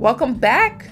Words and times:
Welcome 0.00 0.32
back. 0.32 0.88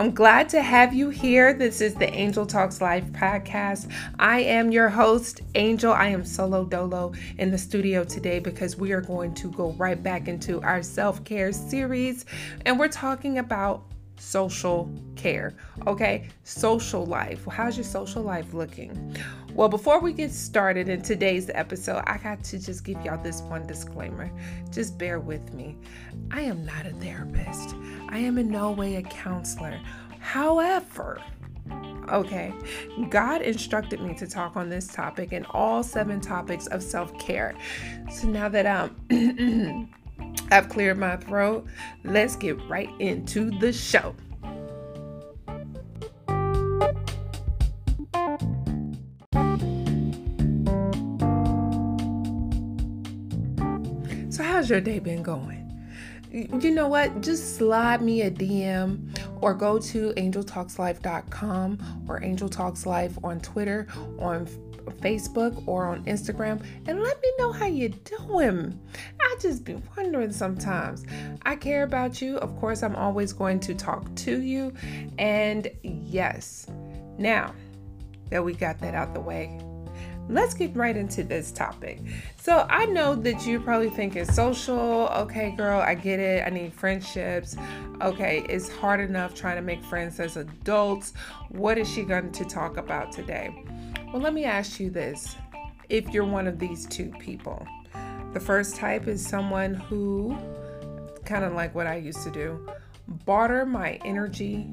I'm 0.00 0.10
glad 0.10 0.48
to 0.48 0.62
have 0.62 0.92
you 0.92 1.10
here. 1.10 1.54
This 1.54 1.80
is 1.80 1.94
the 1.94 2.12
Angel 2.12 2.44
Talks 2.44 2.80
Live 2.80 3.04
podcast. 3.12 3.88
I 4.18 4.40
am 4.40 4.72
your 4.72 4.88
host, 4.88 5.42
Angel. 5.54 5.92
I 5.92 6.08
am 6.08 6.24
solo 6.24 6.64
dolo 6.64 7.12
in 7.38 7.52
the 7.52 7.56
studio 7.56 8.02
today 8.02 8.40
because 8.40 8.76
we 8.76 8.90
are 8.90 9.00
going 9.00 9.32
to 9.34 9.48
go 9.52 9.70
right 9.74 10.02
back 10.02 10.26
into 10.26 10.60
our 10.62 10.82
self 10.82 11.22
care 11.22 11.52
series 11.52 12.24
and 12.66 12.80
we're 12.80 12.88
talking 12.88 13.38
about 13.38 13.84
social 14.22 14.90
care. 15.16 15.54
Okay, 15.86 16.28
social 16.44 17.04
life. 17.04 17.44
How's 17.46 17.76
your 17.76 17.84
social 17.84 18.22
life 18.22 18.54
looking? 18.54 19.16
Well, 19.52 19.68
before 19.68 20.00
we 20.00 20.12
get 20.12 20.30
started 20.30 20.88
in 20.88 21.02
today's 21.02 21.50
episode, 21.52 22.02
I 22.06 22.18
got 22.18 22.42
to 22.44 22.58
just 22.58 22.84
give 22.84 23.04
y'all 23.04 23.22
this 23.22 23.42
one 23.42 23.66
disclaimer. 23.66 24.30
Just 24.70 24.96
bear 24.96 25.18
with 25.18 25.52
me. 25.52 25.76
I 26.30 26.42
am 26.42 26.64
not 26.64 26.86
a 26.86 26.92
therapist, 26.92 27.74
I 28.08 28.18
am 28.18 28.38
in 28.38 28.48
no 28.48 28.70
way 28.70 28.96
a 28.96 29.02
counselor. 29.02 29.78
However, 30.20 31.20
Okay, 32.10 32.52
God 33.10 33.42
instructed 33.42 34.00
me 34.00 34.12
to 34.14 34.26
talk 34.26 34.56
on 34.56 34.68
this 34.68 34.88
topic 34.88 35.32
and 35.32 35.46
all 35.50 35.84
seven 35.84 36.20
topics 36.20 36.66
of 36.66 36.82
self 36.82 37.16
care. 37.18 37.54
So 38.10 38.26
now 38.26 38.48
that 38.48 38.66
um, 38.66 39.88
I've 40.50 40.68
cleared 40.68 40.98
my 40.98 41.16
throat, 41.16 41.66
let's 42.04 42.36
get 42.36 42.60
right 42.68 42.90
into 42.98 43.50
the 43.58 43.72
show. 43.72 44.14
So, 54.28 54.42
how's 54.42 54.68
your 54.68 54.80
day 54.80 54.98
been 54.98 55.22
going? 55.22 55.58
You 56.32 56.70
know 56.70 56.88
what? 56.88 57.20
Just 57.20 57.56
slide 57.56 58.00
me 58.00 58.22
a 58.22 58.30
DM 58.30 59.14
or 59.42 59.52
go 59.52 59.78
to 59.78 60.12
angeltalkslife.com 60.12 62.04
or 62.08 62.22
Angel 62.22 62.48
Talks 62.48 62.86
Life 62.86 63.18
on 63.22 63.40
Twitter, 63.40 63.86
on 64.18 64.46
Facebook, 65.02 65.66
or 65.66 65.86
on 65.86 66.04
Instagram 66.04 66.64
and 66.86 67.02
let 67.02 67.20
me 67.20 67.32
know 67.38 67.52
how 67.52 67.66
you're 67.66 67.90
doing. 67.90 68.78
Just 69.42 69.64
be 69.64 69.76
wondering 69.96 70.30
sometimes. 70.30 71.04
I 71.42 71.56
care 71.56 71.82
about 71.82 72.22
you. 72.22 72.36
Of 72.36 72.56
course, 72.60 72.84
I'm 72.84 72.94
always 72.94 73.32
going 73.32 73.58
to 73.60 73.74
talk 73.74 74.14
to 74.14 74.40
you. 74.40 74.72
And 75.18 75.68
yes, 75.82 76.68
now 77.18 77.52
that 78.30 78.44
we 78.44 78.54
got 78.54 78.78
that 78.78 78.94
out 78.94 79.14
the 79.14 79.20
way, 79.20 79.60
let's 80.28 80.54
get 80.54 80.76
right 80.76 80.96
into 80.96 81.24
this 81.24 81.50
topic. 81.50 81.98
So, 82.40 82.68
I 82.70 82.86
know 82.86 83.16
that 83.16 83.44
you 83.44 83.58
probably 83.58 83.90
think 83.90 84.14
it's 84.14 84.32
social. 84.32 85.08
Okay, 85.08 85.50
girl, 85.56 85.80
I 85.80 85.96
get 85.96 86.20
it. 86.20 86.46
I 86.46 86.50
need 86.50 86.72
friendships. 86.72 87.56
Okay, 88.00 88.46
it's 88.48 88.68
hard 88.68 89.00
enough 89.00 89.34
trying 89.34 89.56
to 89.56 89.62
make 89.62 89.82
friends 89.82 90.20
as 90.20 90.36
adults. 90.36 91.14
What 91.48 91.78
is 91.78 91.90
she 91.90 92.04
going 92.04 92.30
to 92.30 92.44
talk 92.44 92.76
about 92.76 93.10
today? 93.10 93.64
Well, 94.12 94.22
let 94.22 94.34
me 94.34 94.44
ask 94.44 94.78
you 94.78 94.88
this 94.88 95.34
if 95.88 96.10
you're 96.10 96.24
one 96.24 96.46
of 96.46 96.60
these 96.60 96.86
two 96.86 97.10
people. 97.18 97.66
The 98.32 98.40
first 98.40 98.76
type 98.76 99.08
is 99.08 99.24
someone 99.24 99.74
who, 99.74 100.36
kind 101.26 101.44
of 101.44 101.52
like 101.52 101.74
what 101.74 101.86
I 101.86 101.96
used 101.96 102.22
to 102.22 102.30
do, 102.30 102.66
barter 103.26 103.66
my 103.66 103.98
energy, 104.06 104.70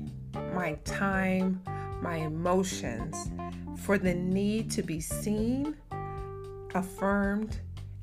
my 0.53 0.75
time, 0.85 1.61
my 2.01 2.15
emotions 2.17 3.29
for 3.81 3.97
the 3.97 4.13
need 4.13 4.71
to 4.71 4.81
be 4.81 5.01
seen, 5.01 5.75
affirmed, 6.73 7.59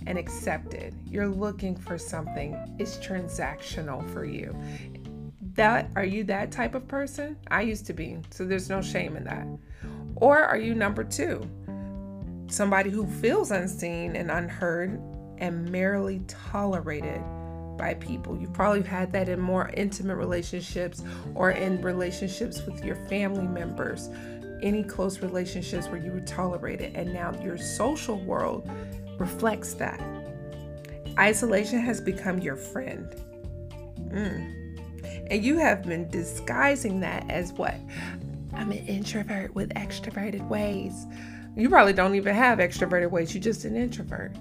and 0.06 0.18
accepted. 0.18 0.94
You're 1.08 1.28
looking 1.28 1.74
for 1.74 1.96
something. 1.96 2.76
It's 2.78 2.98
transactional 2.98 4.06
for 4.12 4.26
you. 4.26 4.54
That 5.54 5.88
are 5.96 6.04
you 6.04 6.22
that 6.24 6.52
type 6.52 6.74
of 6.74 6.86
person? 6.86 7.38
I 7.50 7.62
used 7.62 7.86
to 7.86 7.94
be. 7.94 8.18
So 8.28 8.44
there's 8.44 8.68
no 8.68 8.82
shame 8.82 9.16
in 9.16 9.24
that. 9.24 9.46
Or 10.16 10.38
are 10.38 10.58
you 10.58 10.74
number 10.74 11.02
2? 11.02 12.46
Somebody 12.48 12.90
who 12.90 13.06
feels 13.06 13.50
unseen 13.50 14.16
and 14.16 14.30
unheard 14.30 15.00
and 15.38 15.70
merely 15.70 16.20
tolerated 16.28 17.22
by 17.76 17.94
people. 17.94 18.36
You've 18.38 18.52
probably 18.52 18.82
had 18.82 19.12
that 19.12 19.28
in 19.28 19.40
more 19.40 19.70
intimate 19.74 20.16
relationships 20.16 21.02
or 21.34 21.50
in 21.50 21.82
relationships 21.82 22.64
with 22.64 22.84
your 22.84 22.96
family 23.06 23.46
members 23.46 24.08
any 24.62 24.82
close 24.82 25.20
relationships 25.20 25.88
where 25.88 26.00
you 26.00 26.12
were 26.12 26.20
tolerated, 26.20 26.94
and 26.94 27.12
now 27.12 27.32
your 27.42 27.58
social 27.58 28.18
world 28.20 28.68
reflects 29.18 29.74
that. 29.74 30.00
Isolation 31.18 31.78
has 31.80 32.00
become 32.00 32.38
your 32.38 32.56
friend. 32.56 33.08
Mm. 34.08 34.52
And 35.30 35.44
you 35.44 35.58
have 35.58 35.82
been 35.82 36.08
disguising 36.08 37.00
that 37.00 37.28
as 37.30 37.52
what? 37.52 37.74
I'm 38.54 38.70
an 38.70 38.86
introvert 38.86 39.54
with 39.54 39.70
extroverted 39.74 40.46
ways. 40.48 41.06
You 41.56 41.68
probably 41.68 41.92
don't 41.92 42.14
even 42.14 42.34
have 42.34 42.58
extroverted 42.58 43.10
ways, 43.10 43.34
you're 43.34 43.42
just 43.42 43.64
an 43.64 43.76
introvert. 43.76 44.32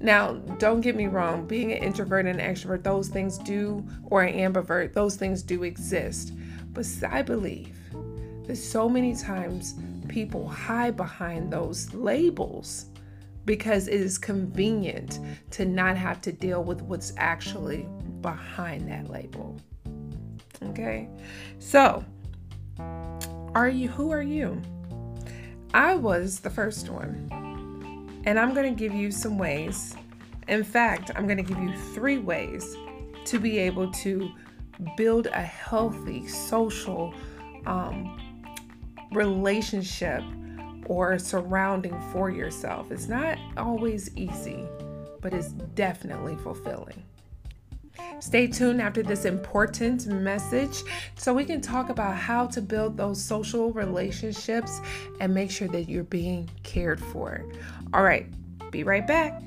Now, 0.00 0.34
don't 0.58 0.82
get 0.82 0.94
me 0.94 1.06
wrong, 1.06 1.46
being 1.46 1.72
an 1.72 1.78
introvert 1.78 2.26
and 2.26 2.40
an 2.40 2.54
extrovert, 2.54 2.82
those 2.82 3.08
things 3.08 3.38
do, 3.38 3.86
or 4.04 4.22
an 4.22 4.34
ambivert, 4.34 4.92
those 4.92 5.16
things 5.16 5.42
do 5.42 5.62
exist. 5.62 6.32
But 6.72 6.86
I 7.08 7.22
believe 7.22 7.76
that 8.46 8.56
so 8.56 8.88
many 8.88 9.14
times 9.14 9.74
people 10.08 10.48
hide 10.48 10.96
behind 10.96 11.52
those 11.52 11.92
labels 11.94 12.86
because 13.46 13.88
it 13.88 14.00
is 14.00 14.18
convenient 14.18 15.20
to 15.52 15.64
not 15.64 15.96
have 15.96 16.20
to 16.20 16.32
deal 16.32 16.62
with 16.62 16.82
what's 16.82 17.12
actually 17.16 17.86
behind 18.20 18.88
that 18.90 19.08
label. 19.08 19.56
Okay? 20.62 21.08
So, 21.58 22.04
are 23.54 23.68
you 23.68 23.88
who 23.88 24.10
are 24.10 24.22
you? 24.22 24.60
I 25.72 25.94
was 25.94 26.40
the 26.40 26.50
first 26.50 26.90
one. 26.90 27.45
And 28.26 28.38
I'm 28.38 28.52
going 28.54 28.74
to 28.74 28.78
give 28.78 28.94
you 28.94 29.10
some 29.10 29.38
ways. 29.38 29.96
In 30.48 30.64
fact, 30.64 31.10
I'm 31.14 31.26
going 31.26 31.38
to 31.38 31.42
give 31.42 31.58
you 31.58 31.72
3 31.94 32.18
ways 32.18 32.76
to 33.24 33.38
be 33.38 33.58
able 33.58 33.90
to 33.90 34.30
build 34.96 35.26
a 35.26 35.40
healthy 35.40 36.26
social 36.28 37.14
um, 37.66 38.20
relationship 39.12 40.22
or 40.86 41.18
surrounding 41.18 41.98
for 42.12 42.30
yourself. 42.30 42.90
It's 42.90 43.08
not 43.08 43.38
always 43.56 44.14
easy, 44.16 44.64
but 45.20 45.32
it's 45.32 45.48
definitely 45.48 46.36
fulfilling. 46.36 47.02
Stay 48.18 48.46
tuned 48.46 48.80
after 48.80 49.02
this 49.02 49.24
important 49.24 50.06
message 50.06 50.82
so 51.16 51.34
we 51.34 51.44
can 51.44 51.60
talk 51.60 51.90
about 51.90 52.16
how 52.16 52.46
to 52.46 52.60
build 52.60 52.96
those 52.96 53.22
social 53.22 53.72
relationships 53.72 54.80
and 55.20 55.34
make 55.34 55.50
sure 55.50 55.68
that 55.68 55.88
you're 55.88 56.04
being 56.04 56.48
cared 56.62 57.00
for. 57.00 57.44
All 57.92 58.02
right, 58.02 58.26
be 58.70 58.84
right 58.84 59.06
back. 59.06 59.42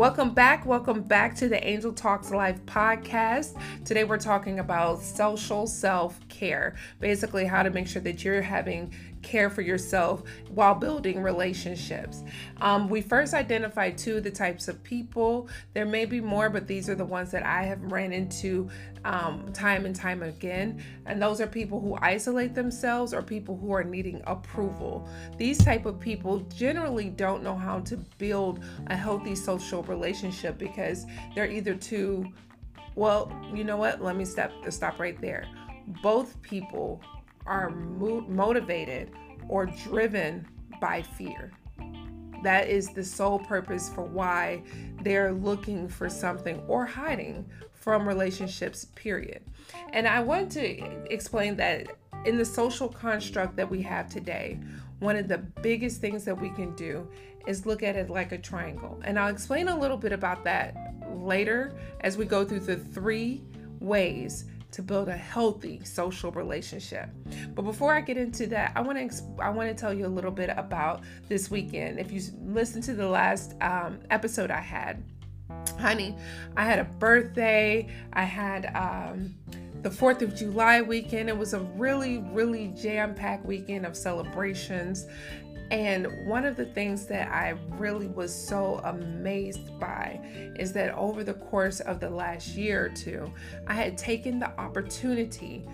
Welcome 0.00 0.30
back. 0.30 0.64
Welcome 0.64 1.02
back 1.02 1.34
to 1.36 1.48
the 1.50 1.62
Angel 1.62 1.92
Talks 1.92 2.30
Live 2.30 2.64
podcast. 2.64 3.60
Today 3.84 4.04
we're 4.04 4.16
talking 4.16 4.58
about 4.58 5.02
social 5.02 5.66
self 5.66 6.26
care. 6.30 6.74
Basically, 7.00 7.44
how 7.44 7.62
to 7.62 7.68
make 7.68 7.86
sure 7.86 8.00
that 8.00 8.24
you're 8.24 8.40
having 8.40 8.94
care 9.20 9.50
for 9.50 9.60
yourself 9.60 10.22
while 10.48 10.74
building 10.74 11.22
relationships. 11.22 12.22
Um, 12.62 12.88
we 12.88 13.02
first 13.02 13.34
identified 13.34 13.98
two 13.98 14.16
of 14.16 14.24
the 14.24 14.30
types 14.30 14.68
of 14.68 14.82
people. 14.82 15.50
There 15.74 15.84
may 15.84 16.06
be 16.06 16.22
more, 16.22 16.48
but 16.48 16.66
these 16.66 16.88
are 16.88 16.94
the 16.94 17.04
ones 17.04 17.30
that 17.32 17.44
I 17.44 17.64
have 17.64 17.92
ran 17.92 18.14
into 18.14 18.70
um, 19.04 19.52
time 19.52 19.86
and 19.86 19.94
time 19.94 20.22
again. 20.22 20.82
And 21.06 21.20
those 21.20 21.40
are 21.40 21.46
people 21.46 21.80
who 21.80 21.96
isolate 22.00 22.54
themselves 22.54 23.14
or 23.14 23.22
people 23.22 23.56
who 23.56 23.72
are 23.72 23.84
needing 23.84 24.22
approval. 24.26 25.08
These 25.36 25.58
type 25.58 25.86
of 25.86 25.98
people 25.98 26.40
generally 26.54 27.08
don't 27.08 27.42
know 27.42 27.56
how 27.56 27.80
to 27.80 27.96
build 28.18 28.64
a 28.88 28.96
healthy 28.96 29.34
social 29.34 29.82
relationship 29.84 30.58
because 30.58 31.06
they're 31.34 31.50
either 31.50 31.74
too 31.74 32.32
well, 32.96 33.32
you 33.54 33.64
know 33.64 33.76
what? 33.76 34.02
Let 34.02 34.16
me 34.16 34.24
stop 34.24 34.50
stop 34.68 34.98
right 34.98 35.18
there. 35.20 35.46
Both 36.02 36.40
people 36.42 37.00
are 37.46 37.70
mo- 37.70 38.26
motivated 38.28 39.12
or 39.48 39.66
driven 39.66 40.46
by 40.80 41.02
fear. 41.02 41.52
That 42.42 42.68
is 42.68 42.88
the 42.88 43.04
sole 43.04 43.38
purpose 43.38 43.90
for 43.90 44.02
why 44.02 44.62
they're 45.02 45.32
looking 45.32 45.88
for 45.88 46.08
something 46.08 46.60
or 46.66 46.84
hiding 46.86 47.46
from 47.80 48.06
relationships, 48.06 48.84
period. 48.94 49.42
And 49.92 50.06
I 50.06 50.20
want 50.20 50.52
to 50.52 51.12
explain 51.12 51.56
that 51.56 51.88
in 52.24 52.36
the 52.36 52.44
social 52.44 52.88
construct 52.88 53.56
that 53.56 53.68
we 53.68 53.82
have 53.82 54.08
today, 54.08 54.60
one 54.98 55.16
of 55.16 55.28
the 55.28 55.38
biggest 55.38 56.00
things 56.00 56.24
that 56.26 56.38
we 56.38 56.50
can 56.50 56.74
do 56.76 57.08
is 57.46 57.64
look 57.64 57.82
at 57.82 57.96
it 57.96 58.10
like 58.10 58.32
a 58.32 58.38
triangle. 58.38 59.00
And 59.04 59.18
I'll 59.18 59.32
explain 59.32 59.68
a 59.68 59.78
little 59.78 59.96
bit 59.96 60.12
about 60.12 60.44
that 60.44 60.76
later 61.10 61.74
as 62.00 62.16
we 62.16 62.26
go 62.26 62.44
through 62.44 62.60
the 62.60 62.76
three 62.76 63.42
ways 63.80 64.44
to 64.72 64.82
build 64.82 65.08
a 65.08 65.16
healthy 65.16 65.80
social 65.84 66.30
relationship. 66.30 67.08
But 67.54 67.62
before 67.62 67.94
I 67.94 68.02
get 68.02 68.16
into 68.16 68.46
that, 68.48 68.72
I 68.76 68.82
want 68.82 69.10
to 69.10 69.42
I 69.42 69.50
want 69.50 69.68
to 69.68 69.74
tell 69.74 69.92
you 69.92 70.06
a 70.06 70.08
little 70.08 70.30
bit 70.30 70.50
about 70.50 71.02
this 71.28 71.50
weekend. 71.50 71.98
If 71.98 72.12
you 72.12 72.20
listen 72.44 72.80
to 72.82 72.94
the 72.94 73.08
last 73.08 73.54
um, 73.60 74.00
episode 74.10 74.50
I 74.50 74.60
had, 74.60 75.02
honey, 75.78 76.16
I 76.56 76.64
had 76.64 76.78
a 76.78 76.84
birthday. 76.84 77.88
I 78.12 78.24
had 78.24 78.66
um, 78.76 79.34
the 79.82 79.90
4th 79.90 80.22
of 80.22 80.34
July 80.34 80.82
weekend. 80.82 81.28
It 81.28 81.36
was 81.36 81.54
a 81.54 81.60
really, 81.60 82.18
really 82.32 82.68
jam 82.68 83.14
packed 83.14 83.46
weekend 83.46 83.86
of 83.86 83.96
celebrations. 83.96 85.06
And 85.70 86.26
one 86.26 86.44
of 86.44 86.56
the 86.56 86.64
things 86.64 87.06
that 87.06 87.30
I 87.30 87.54
really 87.78 88.08
was 88.08 88.34
so 88.34 88.80
amazed 88.84 89.78
by 89.78 90.20
is 90.58 90.72
that 90.72 90.92
over 90.94 91.22
the 91.22 91.34
course 91.34 91.78
of 91.80 92.00
the 92.00 92.10
last 92.10 92.56
year 92.56 92.86
or 92.86 92.88
two, 92.88 93.32
I 93.68 93.74
had 93.74 93.96
taken 93.96 94.40
the 94.40 94.50
opportunity 94.60 95.64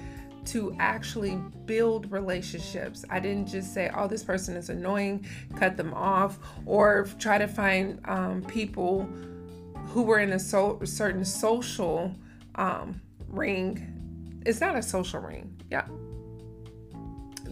to 0.46 0.76
actually 0.78 1.40
build 1.64 2.12
relationships. 2.12 3.04
I 3.10 3.20
didn't 3.20 3.48
just 3.48 3.72
say, 3.74 3.90
oh, 3.96 4.06
this 4.06 4.22
person 4.22 4.54
is 4.54 4.68
annoying, 4.68 5.26
cut 5.56 5.76
them 5.76 5.92
off, 5.94 6.38
or 6.66 7.08
try 7.18 7.38
to 7.38 7.48
find 7.48 7.98
um, 8.04 8.42
people 8.42 9.08
who 9.88 10.02
were 10.02 10.18
in 10.18 10.32
a 10.32 10.38
so- 10.38 10.80
certain 10.84 11.24
social 11.24 12.14
um, 12.54 13.00
ring. 13.28 14.42
It's 14.44 14.60
not 14.60 14.76
a 14.76 14.82
social 14.82 15.20
ring. 15.20 15.60
Yeah, 15.70 15.86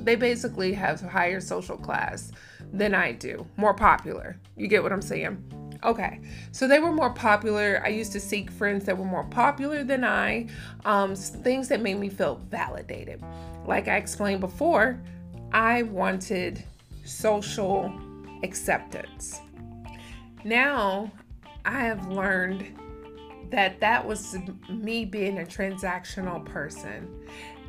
they 0.04 0.16
basically 0.16 0.72
have 0.74 1.02
a 1.02 1.08
higher 1.08 1.40
social 1.40 1.76
class 1.76 2.32
than 2.72 2.94
I 2.94 3.12
do, 3.12 3.46
more 3.56 3.74
popular. 3.74 4.38
You 4.56 4.68
get 4.68 4.82
what 4.82 4.92
I'm 4.92 5.02
saying? 5.02 5.42
Okay, 5.82 6.20
so 6.52 6.66
they 6.66 6.78
were 6.78 6.92
more 6.92 7.10
popular. 7.10 7.82
I 7.84 7.88
used 7.88 8.12
to 8.12 8.20
seek 8.20 8.50
friends 8.50 8.84
that 8.86 8.96
were 8.96 9.04
more 9.04 9.24
popular 9.24 9.84
than 9.84 10.02
I, 10.02 10.48
um, 10.84 11.14
things 11.14 11.68
that 11.68 11.82
made 11.82 11.98
me 11.98 12.08
feel 12.08 12.36
validated. 12.48 13.22
Like 13.66 13.88
I 13.88 13.96
explained 13.96 14.40
before, 14.40 15.00
I 15.52 15.82
wanted 15.82 16.64
social 17.04 17.92
acceptance. 18.42 19.40
Now 20.42 21.12
I 21.64 21.80
have 21.80 22.08
learned 22.08 22.78
that 23.50 23.80
that 23.80 24.06
was 24.06 24.36
me 24.68 25.04
being 25.04 25.38
a 25.38 25.42
transactional 25.42 26.44
person. 26.44 27.08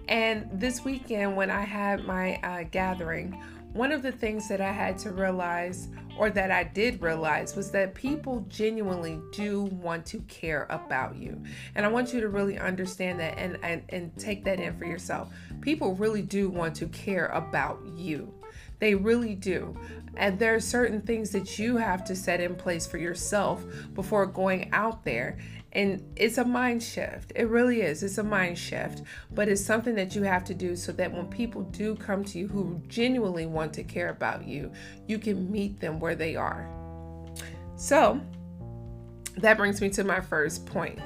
And 0.07 0.47
this 0.51 0.83
weekend, 0.83 1.35
when 1.35 1.49
I 1.49 1.61
had 1.61 2.05
my 2.05 2.35
uh, 2.37 2.63
gathering, 2.69 3.41
one 3.73 3.91
of 3.91 4.01
the 4.01 4.11
things 4.11 4.47
that 4.47 4.61
I 4.61 4.71
had 4.71 4.97
to 4.99 5.11
realize, 5.11 5.89
or 6.17 6.29
that 6.29 6.49
I 6.49 6.63
did 6.63 7.01
realize, 7.01 7.55
was 7.55 7.71
that 7.71 7.93
people 7.93 8.45
genuinely 8.47 9.19
do 9.33 9.63
want 9.63 10.05
to 10.07 10.19
care 10.21 10.65
about 10.69 11.17
you. 11.17 11.41
And 11.75 11.85
I 11.85 11.89
want 11.89 12.13
you 12.13 12.21
to 12.21 12.29
really 12.29 12.57
understand 12.57 13.19
that 13.19 13.37
and, 13.37 13.57
and, 13.63 13.83
and 13.89 14.17
take 14.17 14.45
that 14.45 14.59
in 14.59 14.77
for 14.77 14.85
yourself. 14.85 15.33
People 15.59 15.95
really 15.95 16.21
do 16.21 16.49
want 16.49 16.75
to 16.77 16.87
care 16.87 17.27
about 17.27 17.79
you. 17.95 18.33
They 18.79 18.95
really 18.95 19.35
do. 19.35 19.77
And 20.17 20.39
there 20.39 20.55
are 20.55 20.59
certain 20.59 21.01
things 21.01 21.31
that 21.31 21.59
you 21.59 21.77
have 21.77 22.05
to 22.05 22.15
set 22.15 22.39
in 22.39 22.55
place 22.55 22.87
for 22.87 22.97
yourself 22.97 23.63
before 23.93 24.25
going 24.25 24.69
out 24.71 25.03
there 25.03 25.37
and 25.75 26.01
it's 26.15 26.37
a 26.37 26.45
mind 26.45 26.81
shift. 26.81 27.33
It 27.35 27.49
really 27.49 27.81
is. 27.81 28.01
It's 28.01 28.17
a 28.17 28.23
mind 28.23 28.57
shift. 28.57 29.01
But 29.29 29.49
it's 29.49 29.63
something 29.63 29.93
that 29.95 30.15
you 30.15 30.23
have 30.23 30.45
to 30.45 30.53
do 30.53 30.77
so 30.77 30.93
that 30.93 31.11
when 31.11 31.27
people 31.27 31.63
do 31.63 31.95
come 31.95 32.23
to 32.25 32.39
you 32.39 32.47
who 32.47 32.81
genuinely 32.87 33.45
want 33.45 33.73
to 33.73 33.83
care 33.83 34.07
about 34.07 34.47
you, 34.47 34.71
you 35.05 35.19
can 35.19 35.51
meet 35.51 35.81
them 35.81 35.99
where 35.99 36.15
they 36.15 36.37
are. 36.37 36.65
So 37.75 38.21
that 39.37 39.57
brings 39.57 39.81
me 39.81 39.89
to 39.89 40.05
my 40.05 40.21
first 40.21 40.65
point, 40.65 40.99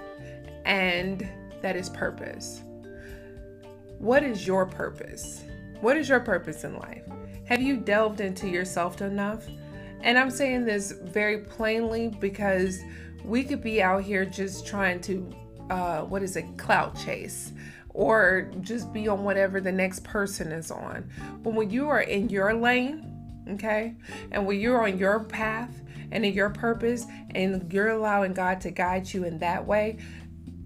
and 0.66 1.28
that 1.64 1.76
is 1.76 1.90
purpose. 1.90 2.62
What 3.98 4.22
is 4.22 4.46
your 4.46 4.68
purpose? 4.68 5.44
What 5.82 5.98
is 5.98 6.08
your 6.08 6.20
purpose 6.20 6.64
in 6.64 6.78
life? 6.78 7.04
Have 7.50 7.64
you 7.64 7.78
delved 7.78 8.22
into 8.22 8.48
yourself 8.48 9.02
enough? 9.02 9.48
And 10.02 10.20
I'm 10.20 10.30
saying 10.30 10.66
this 10.66 10.92
very 10.92 11.40
plainly 11.40 12.10
because 12.20 12.80
we 13.26 13.44
could 13.44 13.64
be 13.64 13.82
out 13.82 14.04
here 14.04 14.24
just 14.24 14.68
trying 14.68 15.02
to, 15.02 15.36
uh, 15.72 16.02
what 16.02 16.22
is 16.22 16.36
it, 16.36 16.46
clout 16.60 16.96
chase 16.96 17.52
or 17.90 18.52
just 18.62 18.94
be 18.94 19.08
on 19.08 19.24
whatever 19.24 19.60
the 19.60 19.72
next 19.72 20.04
person 20.04 20.52
is 20.52 20.70
on. 20.70 21.10
But 21.42 21.56
when 21.56 21.72
you 21.72 21.90
are 21.90 22.02
in 22.02 22.30
your 22.30 22.54
lane, 22.54 23.44
okay, 23.50 23.96
and 24.32 24.46
when 24.46 24.60
you're 24.60 24.84
on 24.84 25.00
your 25.00 25.22
path 25.22 25.82
and 26.12 26.24
in 26.24 26.34
your 26.34 26.52
purpose, 26.52 27.08
and 27.32 27.74
you're 27.74 27.90
allowing 27.90 28.36
God 28.36 28.62
to 28.62 28.70
guide 28.70 29.12
you 29.12 29.24
in 29.24 29.40
that 29.40 29.66
way, 29.66 29.98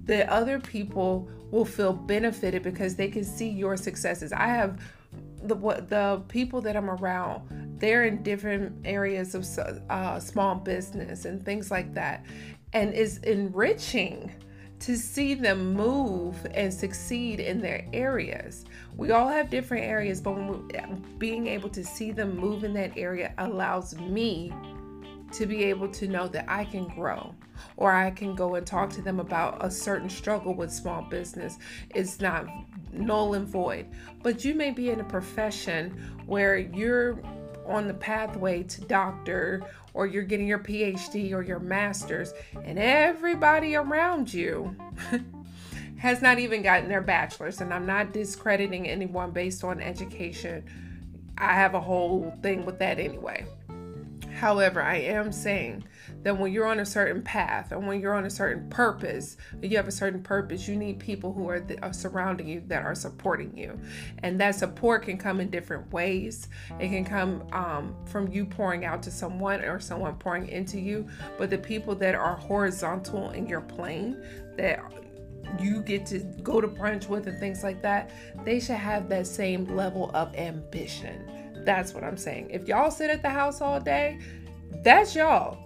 the 0.04 0.30
other 0.30 0.60
people 0.60 1.30
will 1.50 1.64
feel 1.64 1.94
benefited 1.94 2.62
because 2.62 2.96
they 2.96 3.08
can 3.08 3.24
see 3.24 3.48
your 3.48 3.78
successes. 3.78 4.34
I 4.34 4.48
have 4.48 4.82
the 5.44 5.56
what 5.56 5.90
the 5.90 6.22
people 6.28 6.62
that 6.62 6.76
I'm 6.76 6.90
around, 6.90 7.80
they're 7.80 8.06
in 8.06 8.24
different 8.24 8.86
areas 8.86 9.36
of 9.36 9.46
uh, 9.90 10.20
small 10.20 10.56
business 10.56 11.26
and 11.26 11.44
things 11.44 11.72
like 11.72 11.94
that, 11.94 12.26
and 12.74 12.94
it's 12.94 13.18
enriching 13.20 14.32
to 14.80 14.98
see 14.98 15.34
them 15.34 15.74
move 15.74 16.36
and 16.54 16.74
succeed 16.74 17.40
in 17.40 17.60
their 17.60 17.88
areas. 17.94 18.66
We 18.98 19.12
all 19.12 19.30
have 19.30 19.50
different 19.50 19.86
areas, 19.86 20.20
but 20.20 20.36
being 21.20 21.48
able 21.48 21.70
to 21.70 21.86
see 21.86 22.12
them 22.12 22.36
move 22.36 22.66
in 22.66 22.74
that 22.74 22.98
area 22.98 23.34
allows 23.38 23.98
me 23.98 24.52
to 25.32 25.46
be 25.46 25.64
able 25.64 25.88
to 25.88 26.08
know 26.08 26.28
that 26.28 26.46
I 26.48 26.66
can 26.66 26.88
grow 26.90 27.34
or 27.78 27.92
I 27.92 28.12
can 28.12 28.36
go 28.36 28.56
and 28.56 28.68
talk 28.68 28.90
to 28.92 29.02
them 29.02 29.20
about 29.20 29.64
a 29.66 29.72
certain 29.72 30.10
struggle 30.10 30.54
with 30.54 30.72
small 30.72 31.02
business. 31.02 31.58
It's 31.96 32.20
not 32.20 32.46
null 32.94 33.34
and 33.34 33.48
void. 33.48 33.88
But 34.22 34.46
you 34.46 34.56
may 34.56 34.72
be 34.72 34.90
in 34.90 35.00
a 35.00 35.04
profession 35.04 35.92
where 36.26 36.58
you're 36.58 37.20
on 37.66 37.88
the 37.88 37.94
pathway 37.94 38.64
to 38.64 38.82
doctor 38.82 39.64
or 39.94 40.08
you're 40.08 40.24
getting 40.24 40.48
your 40.48 40.60
PhD 40.60 41.34
or 41.34 41.44
your 41.44 41.60
master's, 41.60 42.34
and 42.64 42.80
everybody 42.80 43.76
around 43.76 44.34
you 44.34 44.76
has 45.98 46.22
not 46.22 46.40
even 46.40 46.62
gotten 46.62 46.90
their 46.90 47.02
bachelor's. 47.02 47.62
And 47.62 47.74
I'm 47.74 47.86
not 47.86 48.12
discrediting 48.12 48.88
anyone 48.88 49.32
based 49.32 49.64
on 49.64 49.80
education. 49.80 50.64
I 51.38 51.54
have 51.54 51.76
a 51.76 51.82
whole 51.82 52.34
thing 52.42 52.66
with 52.66 52.80
that 52.80 53.00
anyway. 53.00 53.46
However, 54.34 54.82
I 54.82 54.98
am 54.98 55.32
saying 55.32 55.84
that 56.24 56.38
when 56.38 56.52
you're 56.52 56.66
on 56.66 56.80
a 56.80 56.86
certain 56.86 57.22
path 57.22 57.72
and 57.72 57.88
when 57.88 58.00
you're 58.00 58.14
on 58.14 58.26
a 58.26 58.30
certain 58.30 58.70
purpose, 58.70 59.38
you 59.62 59.78
have 59.78 59.88
a 59.88 59.92
certain 59.92 60.22
purpose, 60.22 60.68
you 60.68 60.76
need 60.76 61.00
people 61.00 61.34
who 61.34 61.50
are, 61.50 61.60
th- 61.60 61.80
are 61.82 61.94
surrounding 61.94 62.48
you 62.48 62.64
that 62.68 62.84
are 62.84 62.96
supporting 62.96 63.56
you. 63.56 63.80
And 64.20 64.40
that 64.40 64.56
support 64.56 65.04
can 65.04 65.18
come 65.18 65.40
in 65.40 65.50
different 65.50 65.92
ways. 65.92 66.48
It 66.80 66.90
can 66.90 67.06
come 67.06 67.48
um, 67.52 67.96
from 68.06 68.32
you 68.32 68.46
pouring 68.46 68.86
out 68.86 69.04
to 69.04 69.12
someone 69.12 69.62
or 69.62 69.80
someone 69.80 70.16
pouring 70.16 70.48
into 70.48 70.80
you. 70.80 71.08
But 71.38 71.50
the 71.50 71.58
people 71.58 71.96
that 71.96 72.16
are 72.16 72.36
horizontal 72.36 73.32
in 73.32 73.48
your 73.48 73.62
plane, 73.62 74.18
that 74.58 74.82
you 75.60 75.82
get 75.82 76.06
to 76.08 76.20
go 76.42 76.62
to 76.62 76.68
brunch 76.68 77.10
with 77.10 77.28
and 77.28 77.40
things 77.40 77.64
like 77.64 77.82
that, 77.82 78.12
they 78.44 78.60
should 78.60 78.76
have 78.76 79.10
that 79.10 79.28
same 79.28 79.76
level 79.76 80.10
of 80.14 80.34
ambition 80.36 81.30
that's 81.66 81.94
what 81.94 82.04
I'm 82.04 82.18
saying. 82.18 82.50
If 82.50 82.68
y'all 82.68 82.92
sit 82.92 83.10
at 83.10 83.22
the 83.22 83.30
house 83.30 83.62
all 83.62 83.80
day, 83.80 84.20
that's 84.84 85.16
y'all. 85.16 85.58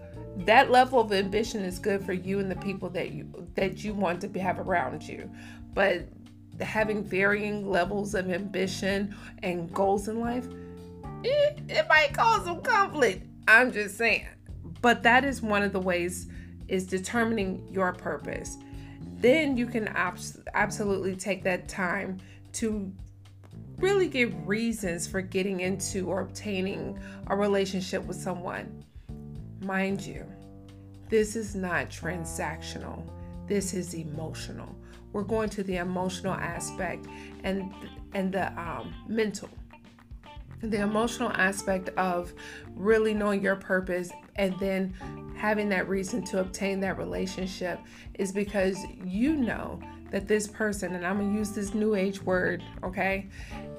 That 0.46 0.70
level 0.72 1.00
of 1.00 1.12
ambition 1.12 1.64
is 1.64 1.80
good 1.80 2.06
for 2.06 2.14
you 2.14 2.40
and 2.40 2.50
the 2.50 2.56
people 2.56 2.90
that 2.92 3.12
you 3.12 3.32
that 3.56 3.84
you 3.84 3.94
want 3.94 4.22
to 4.22 4.40
have 4.40 4.60
around 4.60 5.08
you. 5.08 5.30
But 5.74 6.08
having 6.60 7.04
varying 7.04 7.70
levels 7.70 8.14
of 8.16 8.30
ambition 8.30 9.16
and 9.44 9.72
goals 9.74 10.08
in 10.08 10.20
life, 10.20 10.48
it, 11.24 11.60
it 11.70 11.88
might 11.88 12.14
cause 12.14 12.46
some 12.46 12.62
conflict. 12.62 13.26
I'm 13.48 13.72
just 13.72 13.98
saying. 13.98 14.28
But 14.82 15.04
that 15.04 15.26
is 15.26 15.42
one 15.42 15.64
of 15.64 15.74
the 15.74 15.80
ways 15.80 16.28
is 16.68 16.86
determining 16.86 17.68
your 17.72 17.94
purpose. 17.94 18.58
Then 19.20 19.58
you 19.58 19.66
can 19.66 19.88
abs- 19.90 20.40
absolutely 20.54 21.16
take 21.16 21.44
that 21.44 21.68
time 21.68 22.20
to 22.54 22.92
really 23.78 24.08
give 24.08 24.48
reasons 24.48 25.08
for 25.08 25.22
getting 25.22 25.62
into 25.62 26.10
or 26.10 26.22
obtaining 26.22 27.00
a 27.28 27.36
relationship 27.36 28.06
with 28.06 28.18
someone. 28.18 28.84
Mind 29.62 30.02
you, 30.02 30.26
this 31.10 31.36
is 31.36 31.56
not 31.56 31.90
transactional, 31.90 33.04
this 33.48 33.74
is 33.74 33.94
emotional. 33.94 34.76
We're 35.14 35.24
going 35.24 35.50
to 35.52 35.64
the 35.64 35.78
emotional 35.78 36.34
aspect 36.34 37.08
and 37.44 37.74
and 38.14 38.32
the 38.32 38.52
um, 38.60 38.94
mental. 39.08 39.50
The 40.62 40.82
emotional 40.82 41.32
aspect 41.32 41.90
of 41.98 42.34
really 42.76 43.14
knowing 43.14 43.42
your 43.42 43.56
purpose 43.56 44.12
and 44.36 44.58
then 44.60 44.94
having 45.36 45.70
that 45.70 45.88
reason 45.88 46.24
to 46.26 46.40
obtain 46.40 46.80
that 46.82 46.98
relationship 46.98 47.80
is 48.16 48.32
because 48.32 48.78
you 49.04 49.36
know 49.36 49.80
that 50.12 50.28
this 50.28 50.48
person, 50.48 50.96
and 50.96 51.06
I'm 51.06 51.20
gonna 51.20 51.38
use 51.38 51.52
this 51.52 51.74
new 51.74 51.96
age 51.96 52.22
word, 52.22 52.64
okay, 52.84 53.28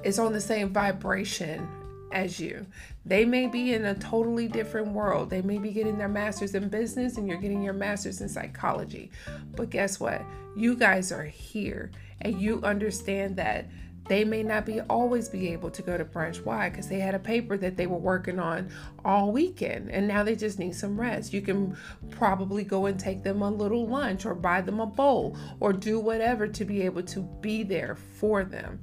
is 0.03 0.19
on 0.19 0.31
the 0.31 0.41
same 0.41 0.69
vibration 0.69 1.67
as 2.11 2.39
you. 2.39 2.65
They 3.05 3.25
may 3.25 3.47
be 3.47 3.73
in 3.73 3.85
a 3.85 3.95
totally 3.95 4.47
different 4.47 4.89
world. 4.89 5.29
They 5.29 5.41
may 5.41 5.57
be 5.57 5.71
getting 5.71 5.97
their 5.97 6.09
master's 6.09 6.55
in 6.55 6.69
business 6.69 7.17
and 7.17 7.27
you're 7.27 7.37
getting 7.37 7.63
your 7.63 7.73
master's 7.73 8.21
in 8.21 8.29
psychology. 8.29 9.11
But 9.55 9.69
guess 9.69 9.99
what? 9.99 10.21
You 10.55 10.75
guys 10.75 11.11
are 11.11 11.25
here 11.25 11.91
and 12.21 12.39
you 12.41 12.61
understand 12.63 13.35
that 13.37 13.69
they 14.09 14.23
may 14.23 14.41
not 14.41 14.65
be 14.65 14.81
always 14.81 15.29
be 15.29 15.49
able 15.49 15.69
to 15.69 15.83
go 15.83 15.95
to 15.95 16.03
brunch. 16.03 16.43
Why? 16.43 16.69
Because 16.69 16.89
they 16.89 16.99
had 16.99 17.13
a 17.13 17.19
paper 17.19 17.57
that 17.57 17.77
they 17.77 17.85
were 17.85 17.97
working 17.97 18.39
on 18.39 18.69
all 19.05 19.31
weekend 19.31 19.91
and 19.91 20.07
now 20.07 20.23
they 20.23 20.35
just 20.35 20.57
need 20.57 20.73
some 20.75 20.99
rest. 20.99 21.31
You 21.31 21.41
can 21.41 21.77
probably 22.09 22.63
go 22.63 22.87
and 22.87 22.99
take 22.99 23.23
them 23.23 23.43
a 23.43 23.49
little 23.51 23.87
lunch 23.87 24.25
or 24.25 24.33
buy 24.33 24.61
them 24.61 24.79
a 24.79 24.87
bowl 24.87 25.37
or 25.59 25.73
do 25.73 25.99
whatever 25.99 26.47
to 26.47 26.65
be 26.65 26.81
able 26.81 27.03
to 27.03 27.21
be 27.39 27.61
there 27.61 27.95
for 27.95 28.43
them. 28.43 28.79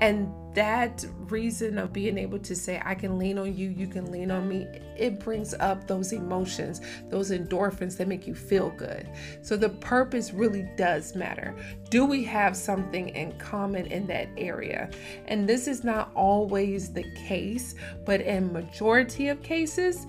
And 0.00 0.32
that 0.54 1.04
reason 1.28 1.78
of 1.78 1.92
being 1.92 2.18
able 2.18 2.38
to 2.40 2.54
say, 2.54 2.80
I 2.84 2.94
can 2.94 3.18
lean 3.18 3.38
on 3.38 3.56
you, 3.56 3.68
you 3.68 3.86
can 3.86 4.10
lean 4.10 4.30
on 4.30 4.48
me, 4.48 4.66
it 4.96 5.20
brings 5.20 5.54
up 5.54 5.86
those 5.86 6.12
emotions, 6.12 6.80
those 7.10 7.30
endorphins 7.30 7.96
that 7.96 8.08
make 8.08 8.26
you 8.26 8.34
feel 8.34 8.70
good. 8.70 9.08
So 9.42 9.56
the 9.56 9.68
purpose 9.68 10.32
really 10.32 10.68
does 10.76 11.14
matter. 11.14 11.54
Do 11.90 12.04
we 12.04 12.24
have 12.24 12.56
something 12.56 13.10
in 13.10 13.38
common 13.38 13.86
in 13.86 14.06
that 14.08 14.28
area? 14.36 14.90
And 15.26 15.48
this 15.48 15.68
is 15.68 15.84
not 15.84 16.10
always 16.14 16.92
the 16.92 17.04
case, 17.14 17.74
but 18.04 18.20
in 18.20 18.52
majority 18.52 19.28
of 19.28 19.42
cases, 19.42 20.06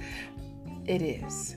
it 0.86 1.02
is. 1.02 1.56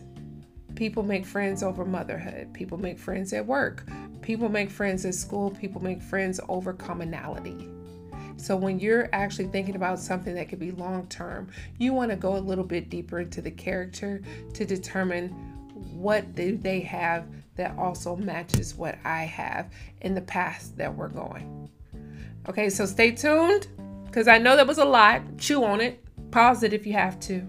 People 0.74 1.02
make 1.02 1.24
friends 1.24 1.62
over 1.62 1.84
motherhood. 1.84 2.52
People 2.52 2.78
make 2.78 2.98
friends 2.98 3.32
at 3.32 3.46
work. 3.46 3.86
People 4.20 4.48
make 4.48 4.70
friends 4.70 5.04
at 5.04 5.14
school. 5.14 5.50
People 5.50 5.82
make 5.82 6.02
friends 6.02 6.40
over 6.48 6.72
commonality. 6.72 7.71
So 8.36 8.56
when 8.56 8.80
you're 8.80 9.08
actually 9.12 9.48
thinking 9.48 9.76
about 9.76 9.98
something 9.98 10.34
that 10.34 10.48
could 10.48 10.58
be 10.58 10.72
long 10.72 11.06
term, 11.06 11.48
you 11.78 11.92
want 11.92 12.10
to 12.10 12.16
go 12.16 12.36
a 12.36 12.38
little 12.38 12.64
bit 12.64 12.90
deeper 12.90 13.20
into 13.20 13.40
the 13.40 13.50
character 13.50 14.22
to 14.54 14.64
determine 14.64 15.28
what 15.94 16.34
do 16.34 16.56
they 16.56 16.80
have 16.80 17.26
that 17.56 17.76
also 17.78 18.16
matches 18.16 18.74
what 18.74 18.98
I 19.04 19.24
have 19.24 19.70
in 20.00 20.14
the 20.14 20.20
past 20.22 20.76
that 20.78 20.94
we're 20.94 21.08
going. 21.08 21.68
Okay, 22.48 22.70
so 22.70 22.86
stay 22.86 23.12
tuned 23.12 23.68
because 24.06 24.26
I 24.26 24.38
know 24.38 24.56
that 24.56 24.66
was 24.66 24.78
a 24.78 24.84
lot. 24.84 25.22
Chew 25.38 25.64
on 25.64 25.80
it, 25.80 26.02
pause 26.30 26.62
it 26.62 26.72
if 26.72 26.86
you 26.86 26.94
have 26.94 27.20
to. 27.20 27.46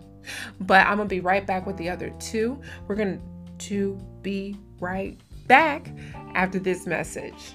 But 0.62 0.86
I'm 0.88 0.98
gonna 0.98 1.10
be 1.10 1.20
right 1.20 1.46
back 1.46 1.66
with 1.66 1.78
the 1.78 1.90
other 1.90 2.12
two. 2.20 2.62
We're 2.88 2.96
going 2.96 3.22
to 3.60 4.00
be 4.22 4.58
right 4.80 5.18
back 5.48 5.92
after 6.36 6.60
this 6.60 6.86
message. 6.86 7.54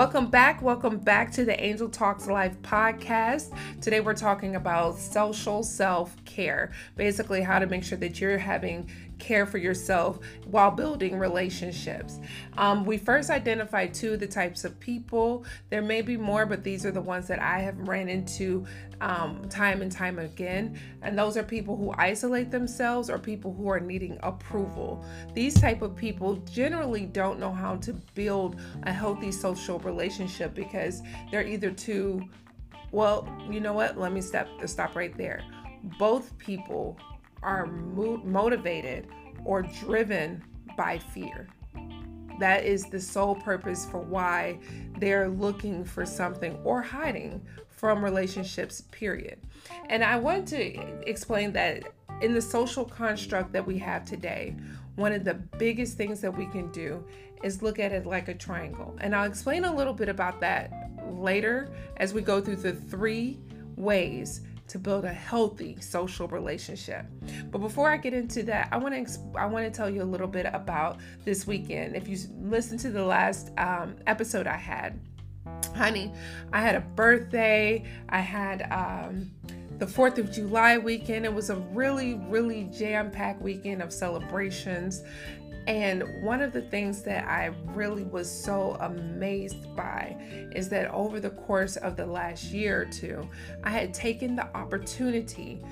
Welcome 0.00 0.28
back. 0.28 0.62
Welcome 0.62 0.96
back 0.96 1.30
to 1.32 1.44
the 1.44 1.62
Angel 1.62 1.86
Talks 1.86 2.26
Life 2.26 2.56
podcast. 2.62 3.54
Today 3.82 4.00
we're 4.00 4.14
talking 4.14 4.56
about 4.56 4.96
social 4.96 5.62
self 5.62 6.16
care, 6.24 6.72
basically, 6.96 7.42
how 7.42 7.58
to 7.58 7.66
make 7.66 7.84
sure 7.84 7.98
that 7.98 8.18
you're 8.18 8.38
having 8.38 8.90
care 9.20 9.46
for 9.46 9.58
yourself 9.58 10.18
while 10.46 10.70
building 10.70 11.18
relationships. 11.18 12.18
Um, 12.56 12.84
we 12.84 12.98
first 12.98 13.30
identified 13.30 13.94
two 13.94 14.14
of 14.14 14.20
the 14.20 14.26
types 14.26 14.64
of 14.64 14.78
people. 14.80 15.44
There 15.68 15.82
may 15.82 16.02
be 16.02 16.16
more, 16.16 16.46
but 16.46 16.64
these 16.64 16.84
are 16.84 16.90
the 16.90 17.00
ones 17.00 17.28
that 17.28 17.40
I 17.40 17.60
have 17.60 17.78
ran 17.86 18.08
into 18.08 18.66
um, 19.00 19.48
time 19.48 19.82
and 19.82 19.92
time 19.92 20.18
again. 20.18 20.78
And 21.02 21.18
those 21.18 21.36
are 21.36 21.42
people 21.42 21.76
who 21.76 21.94
isolate 21.96 22.50
themselves 22.50 23.08
or 23.08 23.18
people 23.18 23.52
who 23.54 23.68
are 23.68 23.80
needing 23.80 24.18
approval. 24.22 25.04
These 25.34 25.60
type 25.60 25.82
of 25.82 25.94
people 25.94 26.36
generally 26.36 27.06
don't 27.06 27.38
know 27.38 27.52
how 27.52 27.76
to 27.76 27.92
build 28.14 28.60
a 28.84 28.92
healthy 28.92 29.32
social 29.32 29.78
relationship 29.80 30.54
because 30.54 31.02
they're 31.30 31.46
either 31.46 31.70
too 31.70 32.28
well, 32.92 33.28
you 33.48 33.60
know 33.60 33.72
what? 33.72 33.98
Let 33.98 34.12
me 34.12 34.20
step 34.20 34.48
stop 34.66 34.96
right 34.96 35.16
there. 35.16 35.42
Both 35.98 36.36
people 36.38 36.98
are 37.42 37.66
mo- 37.66 38.20
motivated 38.24 39.08
or 39.44 39.62
driven 39.62 40.42
by 40.76 40.98
fear. 40.98 41.48
That 42.38 42.64
is 42.64 42.86
the 42.86 43.00
sole 43.00 43.34
purpose 43.34 43.86
for 43.86 43.98
why 43.98 44.58
they're 44.98 45.28
looking 45.28 45.84
for 45.84 46.06
something 46.06 46.58
or 46.64 46.80
hiding 46.80 47.42
from 47.68 48.04
relationships, 48.04 48.82
period. 48.90 49.38
And 49.88 50.02
I 50.02 50.16
want 50.16 50.48
to 50.48 51.08
explain 51.08 51.52
that 51.52 51.84
in 52.20 52.34
the 52.34 52.42
social 52.42 52.84
construct 52.84 53.52
that 53.52 53.66
we 53.66 53.78
have 53.78 54.04
today, 54.04 54.56
one 54.96 55.12
of 55.12 55.24
the 55.24 55.34
biggest 55.34 55.96
things 55.96 56.20
that 56.20 56.36
we 56.36 56.46
can 56.46 56.70
do 56.72 57.04
is 57.42 57.62
look 57.62 57.78
at 57.78 57.92
it 57.92 58.04
like 58.04 58.28
a 58.28 58.34
triangle. 58.34 58.96
And 59.00 59.14
I'll 59.14 59.26
explain 59.26 59.64
a 59.64 59.74
little 59.74 59.94
bit 59.94 60.08
about 60.08 60.40
that 60.40 60.72
later 61.10 61.70
as 61.96 62.12
we 62.12 62.20
go 62.20 62.40
through 62.40 62.56
the 62.56 62.74
three 62.74 63.38
ways 63.76 64.42
to 64.70 64.78
build 64.78 65.04
a 65.04 65.12
healthy 65.12 65.76
social 65.80 66.28
relationship. 66.28 67.04
But 67.50 67.58
before 67.58 67.90
I 67.90 67.96
get 67.96 68.14
into 68.14 68.44
that, 68.44 68.68
I 68.70 68.76
want 68.76 68.94
to 68.94 69.20
I 69.36 69.46
want 69.46 69.66
to 69.66 69.70
tell 69.70 69.90
you 69.90 70.02
a 70.02 70.04
little 70.04 70.28
bit 70.28 70.46
about 70.52 70.98
this 71.24 71.46
weekend. 71.46 71.96
If 71.96 72.06
you 72.06 72.16
listen 72.40 72.78
to 72.78 72.90
the 72.90 73.04
last 73.04 73.50
um, 73.58 73.96
episode 74.06 74.46
I 74.46 74.56
had, 74.56 75.00
honey, 75.74 76.12
I 76.52 76.60
had 76.62 76.76
a 76.76 76.80
birthday. 76.80 77.84
I 78.08 78.20
had 78.20 78.70
um, 78.70 79.32
the 79.78 79.86
4th 79.86 80.18
of 80.18 80.30
July 80.30 80.78
weekend. 80.78 81.24
It 81.24 81.34
was 81.34 81.50
a 81.50 81.56
really, 81.56 82.14
really 82.28 82.70
jam 82.72 83.10
packed 83.10 83.42
weekend 83.42 83.82
of 83.82 83.92
celebrations. 83.92 85.02
And 85.70 86.20
one 86.24 86.42
of 86.42 86.52
the 86.52 86.62
things 86.62 87.02
that 87.02 87.28
I 87.28 87.52
really 87.66 88.02
was 88.02 88.28
so 88.28 88.76
amazed 88.80 89.76
by 89.76 90.16
is 90.52 90.68
that 90.70 90.90
over 90.90 91.20
the 91.20 91.30
course 91.30 91.76
of 91.76 91.96
the 91.96 92.04
last 92.04 92.46
year 92.46 92.82
or 92.82 92.86
two, 92.86 93.28
I 93.62 93.70
had 93.70 93.94
taken 93.94 94.34
the 94.34 94.52
opportunity 94.56 95.62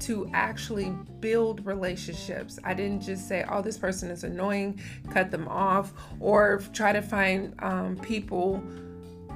to 0.00 0.28
actually 0.34 0.92
build 1.20 1.64
relationships. 1.64 2.58
I 2.64 2.74
didn't 2.74 3.02
just 3.02 3.28
say, 3.28 3.44
oh, 3.48 3.62
this 3.62 3.78
person 3.78 4.10
is 4.10 4.24
annoying, 4.24 4.80
cut 5.12 5.30
them 5.30 5.46
off, 5.46 5.92
or 6.18 6.60
try 6.72 6.92
to 6.92 7.00
find 7.00 7.54
um, 7.60 7.96
people 7.98 8.60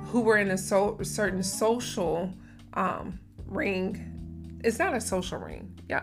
who 0.07 0.23
were 0.23 0.39
in 0.39 0.51
a 0.51 0.59
so- 0.59 0.99
certain 1.01 1.45
social 1.45 2.35
um, 2.75 3.21
ring. 3.47 4.59
It's 4.65 4.81
not 4.81 4.95
a 4.95 5.01
social 5.01 5.39
ring. 5.39 5.81
Yeah, 5.89 6.03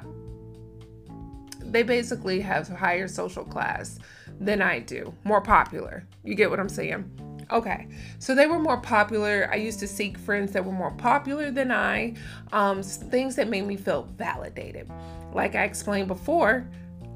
they 1.71 1.83
basically 1.83 2.39
have 2.41 2.67
higher 2.67 3.07
social 3.07 3.43
class 3.43 3.99
than 4.39 4.61
I 4.61 4.79
do, 4.79 5.13
more 5.23 5.41
popular. 5.41 6.05
You 6.23 6.35
get 6.35 6.49
what 6.49 6.59
I'm 6.59 6.69
saying? 6.69 7.09
Okay, 7.51 7.87
so 8.17 8.33
they 8.33 8.47
were 8.47 8.57
more 8.57 8.77
popular. 8.77 9.47
I 9.51 9.55
used 9.55 9.79
to 9.79 9.87
seek 9.87 10.17
friends 10.17 10.51
that 10.53 10.65
were 10.65 10.71
more 10.71 10.91
popular 10.91 11.51
than 11.51 11.71
I, 11.71 12.15
um, 12.51 12.81
things 12.81 13.35
that 13.35 13.49
made 13.49 13.65
me 13.67 13.75
feel 13.75 14.09
validated. 14.17 14.89
Like 15.33 15.55
I 15.55 15.63
explained 15.63 16.07
before, 16.07 16.67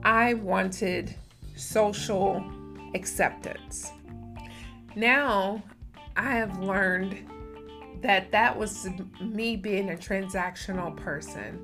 I 0.03 0.35
wanted 0.35 1.15
social 1.55 2.43
acceptance. 2.93 3.91
Now 4.95 5.63
I 6.15 6.33
have 6.33 6.59
learned 6.59 7.25
that 8.01 8.31
that 8.31 8.57
was 8.57 8.87
me 9.19 9.55
being 9.55 9.89
a 9.89 9.93
transactional 9.93 10.95
person. 10.95 11.59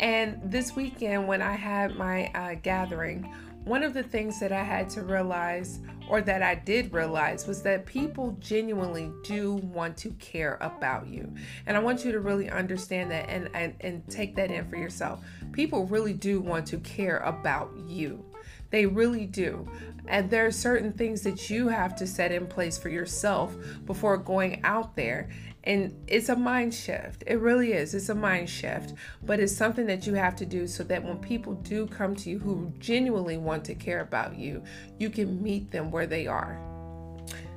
And 0.00 0.40
this 0.42 0.74
weekend, 0.74 1.28
when 1.28 1.42
I 1.42 1.54
had 1.54 1.94
my 1.96 2.28
uh, 2.28 2.54
gathering, 2.62 3.30
one 3.64 3.82
of 3.82 3.92
the 3.92 4.02
things 4.02 4.40
that 4.40 4.50
I 4.50 4.62
had 4.62 4.88
to 4.90 5.02
realize, 5.02 5.80
or 6.08 6.22
that 6.22 6.42
I 6.42 6.54
did 6.54 6.90
realize, 6.94 7.46
was 7.46 7.62
that 7.62 7.84
people 7.84 8.34
genuinely 8.40 9.12
do 9.22 9.56
want 9.56 9.98
to 9.98 10.10
care 10.12 10.56
about 10.62 11.06
you. 11.06 11.30
And 11.66 11.76
I 11.76 11.80
want 11.80 12.02
you 12.02 12.12
to 12.12 12.20
really 12.20 12.48
understand 12.48 13.10
that 13.10 13.28
and, 13.28 13.50
and, 13.52 13.74
and 13.80 14.08
take 14.08 14.34
that 14.36 14.50
in 14.50 14.68
for 14.70 14.76
yourself. 14.76 15.20
People 15.52 15.84
really 15.86 16.14
do 16.14 16.40
want 16.40 16.66
to 16.68 16.78
care 16.78 17.18
about 17.18 17.70
you. 17.86 18.24
They 18.70 18.86
really 18.86 19.26
do. 19.26 19.68
And 20.06 20.30
there 20.30 20.46
are 20.46 20.52
certain 20.52 20.92
things 20.92 21.20
that 21.22 21.50
you 21.50 21.68
have 21.68 21.94
to 21.96 22.06
set 22.06 22.32
in 22.32 22.46
place 22.46 22.78
for 22.78 22.88
yourself 22.88 23.54
before 23.84 24.16
going 24.16 24.62
out 24.64 24.96
there. 24.96 25.28
And 25.64 25.94
it's 26.06 26.30
a 26.30 26.36
mind 26.36 26.72
shift. 26.72 27.22
It 27.26 27.38
really 27.38 27.72
is. 27.72 27.94
It's 27.94 28.08
a 28.08 28.14
mind 28.14 28.48
shift. 28.48 28.94
But 29.22 29.40
it's 29.40 29.54
something 29.54 29.86
that 29.86 30.06
you 30.06 30.14
have 30.14 30.34
to 30.36 30.46
do 30.46 30.66
so 30.66 30.82
that 30.84 31.04
when 31.04 31.18
people 31.18 31.54
do 31.54 31.86
come 31.86 32.16
to 32.16 32.30
you 32.30 32.38
who 32.38 32.72
genuinely 32.78 33.36
want 33.36 33.64
to 33.66 33.74
care 33.74 34.00
about 34.00 34.38
you, 34.38 34.62
you 34.98 35.10
can 35.10 35.42
meet 35.42 35.70
them 35.70 35.90
where 35.90 36.06
they 36.06 36.26
are. 36.26 36.58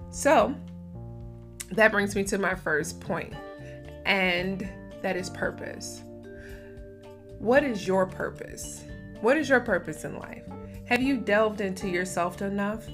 So 0.10 0.54
that 1.72 1.92
brings 1.92 2.16
me 2.16 2.24
to 2.26 2.38
my 2.38 2.56
first 2.56 3.00
point, 3.00 3.34
and 4.06 4.70
that 5.02 5.16
is 5.16 5.30
purpose. 5.30 6.04
What 7.40 7.64
is 7.64 7.88
your 7.88 8.06
purpose? 8.06 8.84
What 9.22 9.38
is 9.38 9.50
your 9.50 9.60
purpose 9.60 10.04
in 10.04 10.20
life? 10.20 10.44
Have 10.86 11.02
you 11.02 11.18
delved 11.18 11.62
into 11.62 11.88
yourself 11.88 12.42
enough? 12.42 12.86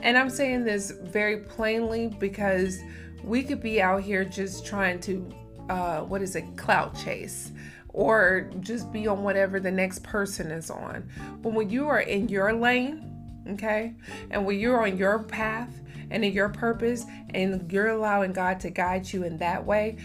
And 0.00 0.16
I'm 0.16 0.30
saying 0.30 0.64
this 0.64 0.90
very 0.90 1.38
plainly 1.38 2.08
because 2.08 2.78
we 3.24 3.42
could 3.42 3.62
be 3.62 3.80
out 3.80 4.02
here 4.02 4.24
just 4.24 4.66
trying 4.66 5.00
to, 5.00 5.34
uh, 5.68 6.00
what 6.00 6.22
is 6.22 6.36
it, 6.36 6.56
clout 6.56 6.96
chase 6.96 7.52
or 7.88 8.50
just 8.60 8.90
be 8.90 9.06
on 9.06 9.22
whatever 9.22 9.60
the 9.60 9.70
next 9.70 10.02
person 10.02 10.50
is 10.50 10.70
on. 10.70 11.08
But 11.42 11.52
when 11.52 11.68
you 11.68 11.88
are 11.88 12.00
in 12.00 12.28
your 12.28 12.52
lane, 12.54 13.12
Okay? 13.48 13.94
And 14.30 14.46
when 14.46 14.58
you're 14.58 14.82
on 14.82 14.96
your 14.96 15.20
path 15.20 15.80
and 16.10 16.24
in 16.24 16.32
your 16.32 16.48
purpose 16.48 17.04
and 17.30 17.70
you're 17.72 17.88
allowing 17.88 18.32
God 18.32 18.60
to 18.60 18.70
guide 18.70 19.12
you 19.12 19.24
in 19.24 19.38
that 19.38 19.64
way, 19.64 19.98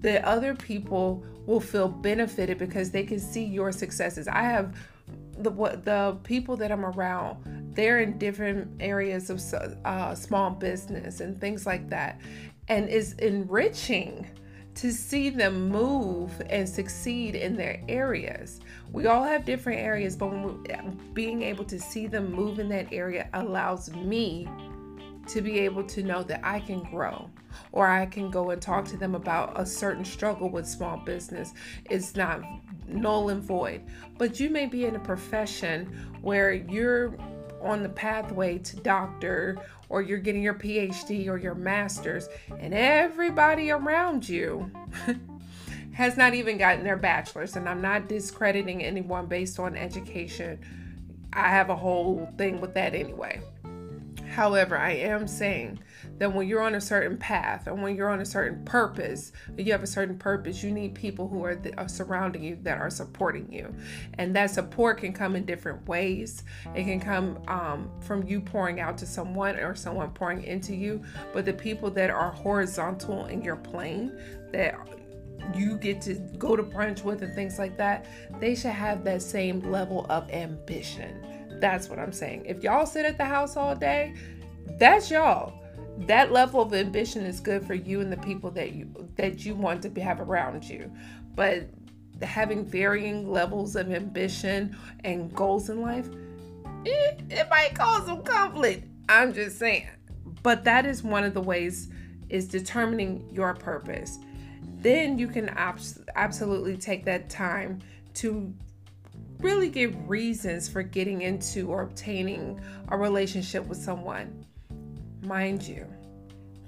the 0.00 0.26
other 0.26 0.54
people 0.54 1.24
will 1.46 1.60
feel 1.60 1.88
benefited 1.88 2.58
because 2.58 2.90
they 2.90 3.04
can 3.04 3.18
see 3.18 3.44
your 3.44 3.72
successes. 3.72 4.28
I 4.28 4.42
have 4.42 4.76
the 5.38 5.50
what 5.50 5.84
the 5.84 6.16
people 6.22 6.56
that 6.56 6.70
I'm 6.70 6.84
around, 6.84 7.61
they're 7.74 8.00
in 8.00 8.18
different 8.18 8.70
areas 8.80 9.30
of 9.30 9.40
uh, 9.84 10.14
small 10.14 10.50
business 10.50 11.20
and 11.20 11.40
things 11.40 11.66
like 11.66 11.88
that, 11.90 12.20
and 12.68 12.88
it's 12.88 13.12
enriching 13.14 14.26
to 14.74 14.90
see 14.90 15.28
them 15.28 15.68
move 15.68 16.30
and 16.48 16.66
succeed 16.68 17.34
in 17.34 17.56
their 17.56 17.82
areas. 17.88 18.60
We 18.90 19.06
all 19.06 19.22
have 19.22 19.44
different 19.44 19.80
areas, 19.80 20.16
but 20.16 20.30
being 21.14 21.42
able 21.42 21.64
to 21.66 21.78
see 21.78 22.06
them 22.06 22.32
move 22.32 22.58
in 22.58 22.68
that 22.70 22.92
area 22.92 23.28
allows 23.34 23.92
me 23.94 24.48
to 25.26 25.40
be 25.40 25.60
able 25.60 25.84
to 25.84 26.02
know 26.02 26.22
that 26.22 26.40
I 26.42 26.60
can 26.60 26.82
grow 26.84 27.30
or 27.70 27.86
I 27.86 28.06
can 28.06 28.30
go 28.30 28.50
and 28.50 28.60
talk 28.60 28.86
to 28.86 28.96
them 28.96 29.14
about 29.14 29.58
a 29.60 29.64
certain 29.64 30.04
struggle 30.04 30.48
with 30.48 30.66
small 30.66 30.96
business. 30.96 31.52
It's 31.90 32.16
not 32.16 32.42
null 32.88 33.28
and 33.28 33.42
void. 33.42 33.82
But 34.18 34.40
you 34.40 34.50
may 34.50 34.66
be 34.66 34.86
in 34.86 34.96
a 34.96 35.00
profession 35.00 35.86
where 36.22 36.52
you're 36.52 37.16
on 37.62 37.82
the 37.82 37.88
pathway 37.88 38.58
to 38.58 38.76
doctor 38.76 39.58
or 39.88 40.00
you're 40.00 40.18
getting 40.18 40.42
your 40.42 40.54
PhD 40.54 41.28
or 41.28 41.36
your 41.36 41.54
master's, 41.54 42.28
and 42.58 42.72
everybody 42.72 43.70
around 43.70 44.26
you 44.26 44.70
has 45.92 46.16
not 46.16 46.32
even 46.32 46.56
gotten 46.56 46.82
their 46.82 46.96
bachelor's. 46.96 47.56
And 47.56 47.68
I'm 47.68 47.82
not 47.82 48.08
discrediting 48.08 48.82
anyone 48.82 49.26
based 49.26 49.58
on 49.58 49.76
education. 49.76 50.58
I 51.34 51.50
have 51.50 51.68
a 51.68 51.76
whole 51.76 52.26
thing 52.38 52.60
with 52.60 52.72
that 52.72 52.94
anyway. 52.94 53.42
However, 54.30 54.78
I 54.78 54.92
am 54.92 55.28
saying 55.28 55.78
that 56.22 56.32
when 56.32 56.46
you're 56.46 56.62
on 56.62 56.76
a 56.76 56.80
certain 56.80 57.18
path 57.18 57.66
and 57.66 57.82
when 57.82 57.96
you're 57.96 58.08
on 58.08 58.20
a 58.20 58.24
certain 58.24 58.64
purpose, 58.64 59.32
you 59.58 59.72
have 59.72 59.82
a 59.82 59.88
certain 59.88 60.16
purpose, 60.16 60.62
you 60.62 60.70
need 60.70 60.94
people 60.94 61.26
who 61.26 61.44
are, 61.44 61.60
are 61.76 61.88
surrounding 61.88 62.44
you 62.44 62.56
that 62.62 62.78
are 62.78 62.90
supporting 62.90 63.52
you. 63.52 63.74
And 64.18 64.36
that 64.36 64.52
support 64.52 64.98
can 64.98 65.12
come 65.12 65.34
in 65.34 65.44
different 65.44 65.84
ways. 65.88 66.44
It 66.76 66.84
can 66.84 67.00
come 67.00 67.42
um, 67.48 67.90
from 68.02 68.24
you 68.24 68.40
pouring 68.40 68.78
out 68.78 68.96
to 68.98 69.06
someone 69.06 69.56
or 69.56 69.74
someone 69.74 70.12
pouring 70.12 70.44
into 70.44 70.76
you. 70.76 71.02
But 71.32 71.44
the 71.44 71.54
people 71.54 71.90
that 71.90 72.08
are 72.08 72.30
horizontal 72.30 73.26
in 73.26 73.42
your 73.42 73.56
plane, 73.56 74.16
that 74.52 74.76
you 75.56 75.76
get 75.76 76.00
to 76.02 76.14
go 76.38 76.54
to 76.54 76.62
brunch 76.62 77.02
with 77.02 77.22
and 77.22 77.34
things 77.34 77.58
like 77.58 77.76
that, 77.78 78.06
they 78.38 78.54
should 78.54 78.70
have 78.70 79.02
that 79.02 79.22
same 79.22 79.58
level 79.72 80.06
of 80.08 80.30
ambition 80.30 81.20
that's 81.60 81.88
what 81.88 82.00
I'm 82.00 82.12
saying. 82.12 82.44
If 82.44 82.64
y'all 82.64 82.86
sit 82.86 83.06
at 83.06 83.16
the 83.18 83.24
house 83.24 83.56
all 83.56 83.76
day, 83.76 84.14
that's 84.78 85.12
y'all. 85.12 85.61
That 85.98 86.32
level 86.32 86.62
of 86.62 86.72
ambition 86.74 87.24
is 87.24 87.40
good 87.40 87.66
for 87.66 87.74
you 87.74 88.00
and 88.00 88.10
the 88.10 88.16
people 88.16 88.50
that 88.52 88.72
you 88.72 88.88
that 89.16 89.44
you 89.44 89.54
want 89.54 89.82
to 89.82 90.00
have 90.00 90.20
around 90.20 90.64
you. 90.64 90.90
But 91.34 91.68
having 92.22 92.64
varying 92.64 93.30
levels 93.30 93.76
of 93.76 93.90
ambition 93.90 94.76
and 95.04 95.34
goals 95.34 95.68
in 95.68 95.80
life, 95.80 96.08
it, 96.84 97.20
it 97.30 97.48
might 97.50 97.74
cause 97.74 98.06
some 98.06 98.22
conflict. 98.22 98.86
I'm 99.08 99.32
just 99.32 99.58
saying. 99.58 99.88
But 100.42 100.64
that 100.64 100.86
is 100.86 101.02
one 101.02 101.24
of 101.24 101.34
the 101.34 101.40
ways 101.40 101.88
is 102.28 102.48
determining 102.48 103.28
your 103.32 103.54
purpose. 103.54 104.18
Then 104.78 105.18
you 105.18 105.28
can 105.28 105.48
abs- 105.50 106.00
absolutely 106.16 106.76
take 106.76 107.04
that 107.04 107.28
time 107.28 107.80
to 108.14 108.52
really 109.38 109.68
give 109.68 110.08
reasons 110.08 110.68
for 110.68 110.82
getting 110.82 111.22
into 111.22 111.68
or 111.68 111.82
obtaining 111.82 112.60
a 112.88 112.96
relationship 112.96 113.66
with 113.66 113.78
someone. 113.78 114.44
Mind 115.22 115.62
you, 115.62 115.86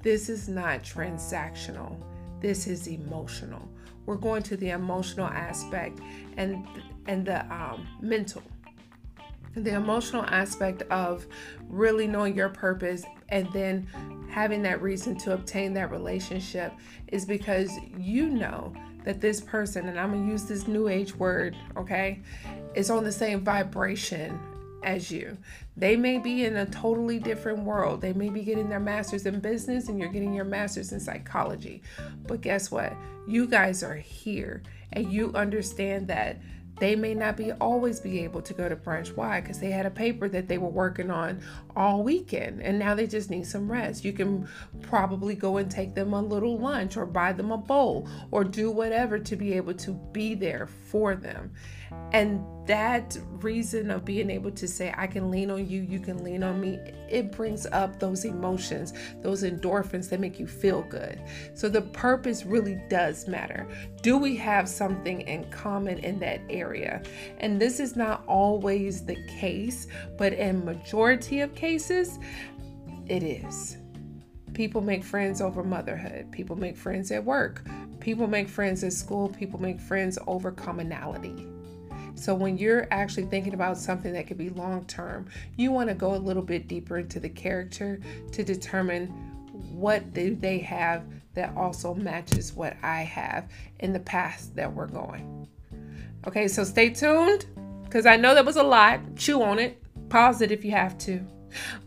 this 0.03 0.29
is 0.29 0.49
not 0.49 0.83
transactional, 0.83 1.97
this 2.41 2.67
is 2.67 2.87
emotional. 2.87 3.69
We're 4.07 4.17
going 4.17 4.43
to 4.45 4.57
the 4.57 4.71
emotional 4.71 5.27
aspect 5.27 6.01
and 6.37 6.67
and 7.07 7.27
the 7.27 7.45
um, 7.53 7.87
mental 8.01 8.43
the 9.57 9.75
emotional 9.75 10.25
aspect 10.25 10.83
of 10.91 11.27
really 11.69 12.07
knowing 12.07 12.37
your 12.37 12.49
purpose 12.49 13.05
and 13.29 13.49
then 13.53 13.87
having 14.29 14.63
that 14.63 14.83
reason 14.83 15.17
to 15.17 15.33
obtain 15.33 15.73
that 15.75 15.91
relationship 15.91 16.73
is 17.09 17.25
because 17.25 17.71
you 17.97 18.29
know 18.29 18.73
that 19.05 19.21
this 19.21 19.41
person, 19.41 19.89
and 19.89 19.99
I'm 19.99 20.13
gonna 20.13 20.27
use 20.31 20.45
this 20.45 20.67
new 20.67 20.89
age 20.89 21.15
word, 21.15 21.57
okay, 21.77 22.21
is 22.75 22.91
on 22.91 23.05
the 23.05 23.13
same 23.13 23.45
vibration 23.45 24.41
as 24.85 25.11
you. 25.11 25.37
They 25.77 25.97
may 25.97 26.19
be 26.19 26.45
in 26.45 26.57
a 26.57 26.67
totally 26.67 27.19
different 27.19 27.61
world. 27.61 28.01
They 28.01 28.13
may 28.13 28.29
be 28.29 28.43
getting 28.43 28.69
their 28.69 28.81
master's 28.81 29.27
in 29.27 29.41
business 29.41 29.89
and 29.89 29.99
you're 29.99 30.09
getting 30.09 30.35
your 30.35 30.45
master's 30.45 30.93
in 30.93 31.01
psychology. 31.01 31.83
But 32.27 32.43
guess 32.43 32.71
what? 32.71 32.93
You 33.27 33.47
guys 33.47 33.83
are 33.83 33.97
here 33.97 34.63
and 34.93 35.13
you 35.13 35.33
understand 35.35 36.09
that 36.09 36.39
they 36.81 36.97
may 36.97 37.15
not 37.15 37.37
be 37.37 37.53
always 37.53 38.01
be 38.01 38.25
able 38.25 38.43
to 38.43 38.53
go 38.53 38.69
to 38.69 38.75
brunch. 38.75 39.17
Why? 39.17 39.41
Because 39.41 39.61
they 39.61 39.71
had 39.71 39.87
a 39.87 39.91
paper 39.91 40.29
that 40.29 40.49
they 40.49 40.59
were 40.59 40.69
working 40.69 41.11
on 41.11 41.41
all 41.77 42.03
weekend 42.03 42.61
and 42.63 42.79
now 42.79 42.95
they 42.95 43.07
just 43.07 43.31
need 43.31 43.47
some 43.47 43.71
rest. 43.71 44.05
You 44.05 44.13
can 44.13 44.49
probably 44.83 45.35
go 45.35 45.59
and 45.59 45.71
take 45.71 45.95
them 45.95 46.13
a 46.13 46.21
little 46.21 46.59
lunch 46.59 46.97
or 46.97 47.07
buy 47.07 47.33
them 47.33 47.53
a 47.53 47.59
bowl 47.59 48.09
or 48.33 48.43
do 48.43 48.71
whatever 48.71 49.19
to 49.21 49.37
be 49.37 49.53
able 49.53 49.75
to 49.75 49.93
be 50.13 50.35
there 50.35 50.67
for 50.67 51.15
them. 51.15 51.53
And 52.13 52.45
that 52.67 53.19
reason 53.41 53.91
of 53.91 54.05
being 54.05 54.31
able 54.31 54.51
to 54.53 54.67
say, 54.67 54.95
I 54.97 55.07
can 55.07 55.31
lean 55.31 55.51
on 55.51 55.69
you, 55.69 55.83
you 55.83 55.99
can 55.99 56.23
lean 56.25 56.43
on 56.43 56.61
me, 56.61 56.79
it 57.11 57.33
brings 57.33 57.67
up 57.67 57.99
those 57.99 58.25
emotions, 58.25 58.95
those 59.21 59.43
endorphins 59.43 60.09
that 60.11 60.21
make 60.21 60.39
you 60.39 60.47
feel 60.47 60.83
good. 60.83 61.21
So 61.55 61.69
the 61.69 61.83
purpose 61.83 62.47
really 62.47 62.81
does 62.89 63.29
matter. 63.29 63.67
Do 64.03 64.17
we 64.17 64.37
have 64.37 64.69
something 64.69 65.23
in 65.23 65.51
common 65.51 65.99
in 65.99 66.19
that 66.21 66.41
area? 66.49 67.03
And 67.39 67.61
this 67.61 67.81
is 67.81 67.97
not 67.97 68.25
always 68.27 69.05
the 69.05 69.17
case, 69.39 69.87
but 70.17 70.33
in 70.33 70.65
majority 70.65 71.41
of 71.41 71.55
cases, 71.55 72.19
it 73.07 73.23
is. 73.23 73.77
People 74.55 74.81
make 74.81 75.03
friends 75.03 75.41
over 75.41 75.65
motherhood. 75.65 76.31
People 76.31 76.57
make 76.57 76.77
friends 76.77 77.11
at 77.11 77.25
work. 77.25 77.67
People 77.99 78.29
make 78.29 78.49
friends 78.49 78.85
at 78.85 78.93
school. 78.93 79.29
People 79.29 79.61
make 79.61 79.81
friends 79.81 80.17
over 80.29 80.53
commonality. 80.53 81.49
So 82.15 82.35
when 82.35 82.59
you're 82.59 82.87
actually 82.91 83.27
thinking 83.27 83.55
about 83.55 83.77
something 83.77 84.13
that 84.13 84.27
could 84.27 84.39
be 84.39 84.51
long 84.51 84.85
term, 84.87 85.29
you 85.57 85.73
want 85.73 85.89
to 85.89 85.95
go 85.95 86.15
a 86.15 86.17
little 86.17 86.43
bit 86.43 86.69
deeper 86.69 86.99
into 86.99 87.21
the 87.21 87.29
character 87.29 88.01
to 88.33 88.45
determine 88.45 89.09
what 89.73 90.13
do 90.13 90.35
they 90.35 90.59
have 90.59 91.05
that 91.35 91.55
also 91.57 91.95
matches 91.95 92.53
what 92.53 92.77
I 92.83 93.03
have 93.03 93.51
in 93.81 93.93
the 93.93 94.01
past 94.01 94.55
that 94.57 94.73
we're 94.73 94.87
going. 94.87 95.49
Okay, 96.27 96.49
so 96.49 96.65
stay 96.65 96.91
tuned 96.91 97.47
because 97.85 98.07
I 98.07 98.17
know 98.17 98.35
that 98.35 98.45
was 98.45 98.57
a 98.57 98.63
lot. 98.63 99.01
Chew 99.17 99.43
on 99.43 99.59
it, 99.59 99.83
pause 100.09 100.41
it 100.41 100.51
if 100.51 100.65
you 100.65 100.71
have 100.71 100.97
to. 100.99 101.21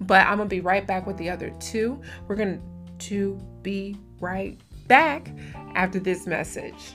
But 0.02 0.28
I'm 0.28 0.38
gonna 0.38 0.50
be 0.50 0.62
right 0.62 0.86
back 0.86 1.08
with 1.08 1.18
the 1.18 1.30
other 1.30 1.54
two. 1.60 2.02
We're 2.28 2.36
gonna 2.36 2.60
to 3.00 3.40
be 3.62 3.98
right 4.20 4.60
back 4.88 5.32
after 5.76 6.00
this 6.00 6.26
message. 6.26 6.94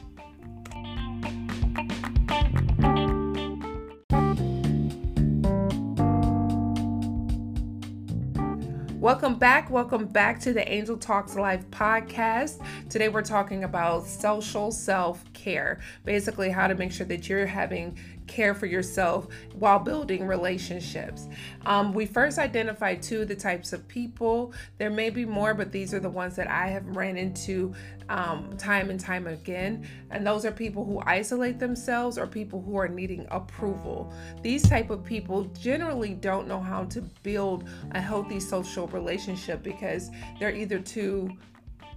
Welcome 9.02 9.34
back. 9.34 9.68
Welcome 9.68 10.06
back 10.06 10.38
to 10.42 10.52
the 10.52 10.72
Angel 10.72 10.96
Talks 10.96 11.34
Life 11.34 11.68
podcast. 11.72 12.64
Today 12.88 13.08
we're 13.08 13.22
talking 13.22 13.64
about 13.64 14.06
social 14.06 14.70
self 14.70 15.24
care. 15.32 15.80
Basically, 16.04 16.50
how 16.50 16.68
to 16.68 16.76
make 16.76 16.92
sure 16.92 17.04
that 17.08 17.28
you're 17.28 17.46
having 17.46 17.98
care 18.26 18.54
for 18.54 18.66
yourself 18.66 19.26
while 19.54 19.78
building 19.78 20.26
relationships. 20.26 21.28
Um, 21.66 21.92
we 21.92 22.06
first 22.06 22.38
identified 22.38 23.02
two 23.02 23.22
of 23.22 23.28
the 23.28 23.34
types 23.34 23.72
of 23.72 23.86
people. 23.88 24.52
There 24.78 24.90
may 24.90 25.10
be 25.10 25.24
more, 25.24 25.54
but 25.54 25.72
these 25.72 25.92
are 25.94 26.00
the 26.00 26.10
ones 26.10 26.36
that 26.36 26.48
I 26.48 26.68
have 26.68 26.86
ran 26.96 27.16
into 27.16 27.74
um, 28.08 28.56
time 28.56 28.90
and 28.90 28.98
time 28.98 29.26
again. 29.26 29.86
And 30.10 30.26
those 30.26 30.44
are 30.44 30.52
people 30.52 30.84
who 30.84 31.02
isolate 31.06 31.58
themselves 31.58 32.18
or 32.18 32.26
people 32.26 32.60
who 32.62 32.76
are 32.76 32.88
needing 32.88 33.26
approval. 33.30 34.12
These 34.42 34.68
type 34.68 34.90
of 34.90 35.04
people 35.04 35.44
generally 35.60 36.14
don't 36.14 36.46
know 36.46 36.60
how 36.60 36.84
to 36.86 37.02
build 37.22 37.68
a 37.92 38.00
healthy 38.00 38.40
social 38.40 38.86
relationship 38.88 39.62
because 39.62 40.10
they're 40.38 40.54
either 40.54 40.78
too 40.78 41.36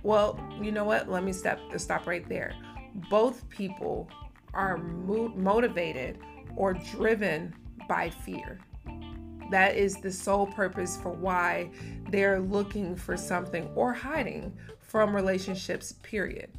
well, 0.06 0.40
you 0.62 0.72
know 0.72 0.84
what? 0.84 1.10
Let 1.10 1.24
me 1.24 1.34
step 1.34 1.60
stop 1.78 2.06
right 2.06 2.28
there. 2.30 2.54
Both 3.10 3.50
people 3.50 4.08
are 4.56 4.78
mo- 4.78 5.34
motivated 5.36 6.20
or 6.56 6.74
driven 6.74 7.54
by 7.88 8.10
fear. 8.10 8.60
That 9.52 9.76
is 9.76 9.98
the 9.98 10.12
sole 10.12 10.48
purpose 10.48 10.98
for 10.98 11.12
why 11.12 11.70
they're 12.10 12.40
looking 12.40 12.96
for 12.96 13.16
something 13.16 13.70
or 13.76 13.94
hiding 13.94 14.58
from 14.80 15.16
relationships, 15.16 15.94
period. 16.02 16.50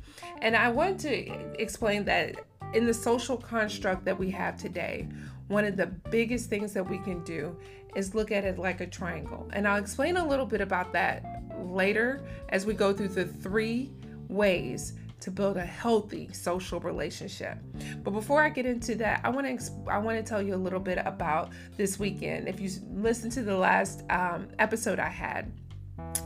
And 0.41 0.55
I 0.55 0.69
want 0.69 1.01
to 1.01 1.61
explain 1.61 2.05
that 2.05 2.37
in 2.75 2.87
the 2.87 2.95
social 2.95 3.37
construct 3.37 4.05
that 4.05 4.19
we 4.19 4.31
have 4.31 4.57
today, 4.57 5.09
one 5.49 5.65
of 5.65 5.77
the 5.77 5.87
biggest 5.87 6.51
things 6.51 6.73
that 6.75 6.89
we 6.89 6.99
can 6.99 7.23
do 7.25 7.57
is 7.95 8.15
look 8.15 8.31
at 8.31 8.45
it 8.45 8.59
like 8.59 8.81
a 8.81 8.87
triangle. 8.87 9.49
And 9.53 9.67
I'll 9.67 9.81
explain 9.81 10.17
a 10.17 10.27
little 10.27 10.47
bit 10.47 10.61
about 10.61 10.93
that 10.93 11.25
later 11.65 12.25
as 12.51 12.67
we 12.67 12.75
go 12.75 12.93
through 12.93 13.09
the 13.09 13.25
three 13.25 13.91
ways 14.29 14.95
to 15.21 15.31
build 15.31 15.57
a 15.57 15.65
healthy 15.65 16.29
social 16.33 16.81
relationship. 16.81 17.59
But 18.05 18.11
before 18.11 18.43
I 18.43 18.49
get 18.49 18.67
into 18.67 18.95
that, 18.97 19.21
I 19.25 19.31
want 19.31 19.61
to 19.61 19.73
I 19.91 19.99
want 19.99 20.19
to 20.19 20.23
tell 20.23 20.43
you 20.43 20.55
a 20.55 20.57
little 20.57 20.81
bit 20.81 20.99
about 21.05 21.51
this 21.77 21.99
weekend. 21.99 22.49
If 22.49 22.61
you 22.61 22.71
listen 22.93 23.31
to 23.31 23.43
the 23.43 23.57
last 23.57 24.05
um, 24.11 24.49
episode 24.59 24.99
I 24.99 25.09
had, 25.09 25.51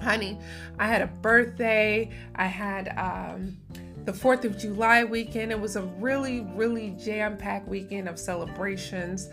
honey, 0.02 0.38
I 0.78 0.86
had 0.86 1.02
a 1.02 1.06
birthday. 1.06 2.10
I 2.34 2.46
had 2.46 2.92
um, 2.98 3.56
the 4.04 4.12
4th 4.12 4.44
of 4.44 4.58
July 4.58 5.04
weekend. 5.04 5.52
It 5.52 5.60
was 5.60 5.76
a 5.76 5.82
really, 5.82 6.40
really 6.54 6.96
jam 7.02 7.36
packed 7.36 7.68
weekend 7.68 8.08
of 8.08 8.18
celebrations. 8.18 9.28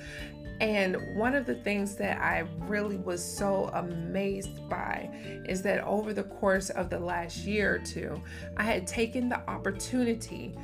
And 0.59 1.15
one 1.15 1.35
of 1.35 1.45
the 1.45 1.55
things 1.55 1.95
that 1.95 2.19
I 2.19 2.45
really 2.61 2.97
was 2.97 3.23
so 3.23 3.69
amazed 3.73 4.67
by 4.69 5.09
is 5.47 5.61
that 5.63 5.83
over 5.83 6.13
the 6.13 6.23
course 6.23 6.69
of 6.71 6.89
the 6.89 6.99
last 6.99 7.37
year 7.39 7.75
or 7.75 7.79
two, 7.79 8.21
I 8.57 8.63
had 8.63 8.87
taken 8.87 9.29
the 9.29 9.47
opportunity 9.49 10.55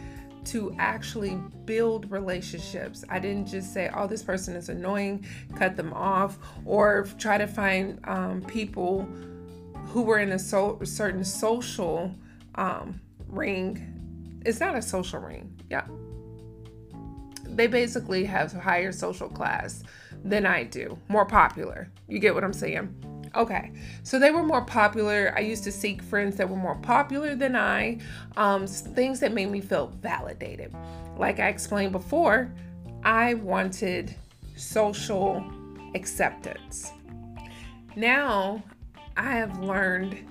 to 0.45 0.75
actually 0.77 1.39
build 1.65 2.11
relationships. 2.11 3.05
I 3.09 3.19
didn't 3.19 3.47
just 3.47 3.73
say, 3.73 3.89
oh, 3.95 4.07
this 4.07 4.23
person 4.23 4.55
is 4.55 4.69
annoying, 4.69 5.25
cut 5.55 5.75
them 5.75 5.93
off, 5.93 6.37
or 6.65 7.07
try 7.17 7.37
to 7.37 7.47
find 7.47 7.99
um, 8.03 8.41
people 8.41 9.07
who 9.87 10.01
were 10.01 10.19
in 10.19 10.31
a 10.31 10.39
so- 10.39 10.79
certain 10.83 11.23
social 11.23 12.13
um, 12.55 12.99
ring. 13.27 14.41
It's 14.45 14.59
not 14.59 14.75
a 14.75 14.81
social 14.81 15.19
ring. 15.19 15.61
Yeah. 15.69 15.85
They 17.55 17.67
basically 17.67 18.25
have 18.25 18.51
higher 18.51 18.91
social 18.91 19.29
class 19.29 19.83
than 20.23 20.45
I 20.45 20.63
do, 20.63 20.97
more 21.07 21.25
popular. 21.25 21.89
You 22.07 22.19
get 22.19 22.33
what 22.33 22.43
I'm 22.43 22.53
saying? 22.53 22.93
Okay, 23.35 23.71
so 24.03 24.19
they 24.19 24.29
were 24.29 24.43
more 24.43 24.63
popular. 24.63 25.33
I 25.35 25.39
used 25.39 25.63
to 25.63 25.71
seek 25.71 26.03
friends 26.03 26.35
that 26.37 26.47
were 26.47 26.55
more 26.55 26.75
popular 26.75 27.35
than 27.35 27.55
I, 27.55 27.97
um, 28.37 28.67
things 28.67 29.19
that 29.21 29.33
made 29.33 29.49
me 29.49 29.59
feel 29.59 29.87
validated. 30.01 30.73
Like 31.17 31.39
I 31.39 31.47
explained 31.47 31.93
before, 31.93 32.53
I 33.03 33.33
wanted 33.35 34.15
social 34.55 35.43
acceptance. 35.95 36.91
Now 37.95 38.63
I 39.17 39.33
have 39.33 39.59
learned 39.59 40.29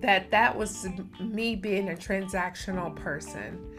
that 0.00 0.30
that 0.30 0.56
was 0.56 0.88
me 1.20 1.54
being 1.54 1.90
a 1.90 1.94
transactional 1.94 2.94
person. 2.96 3.76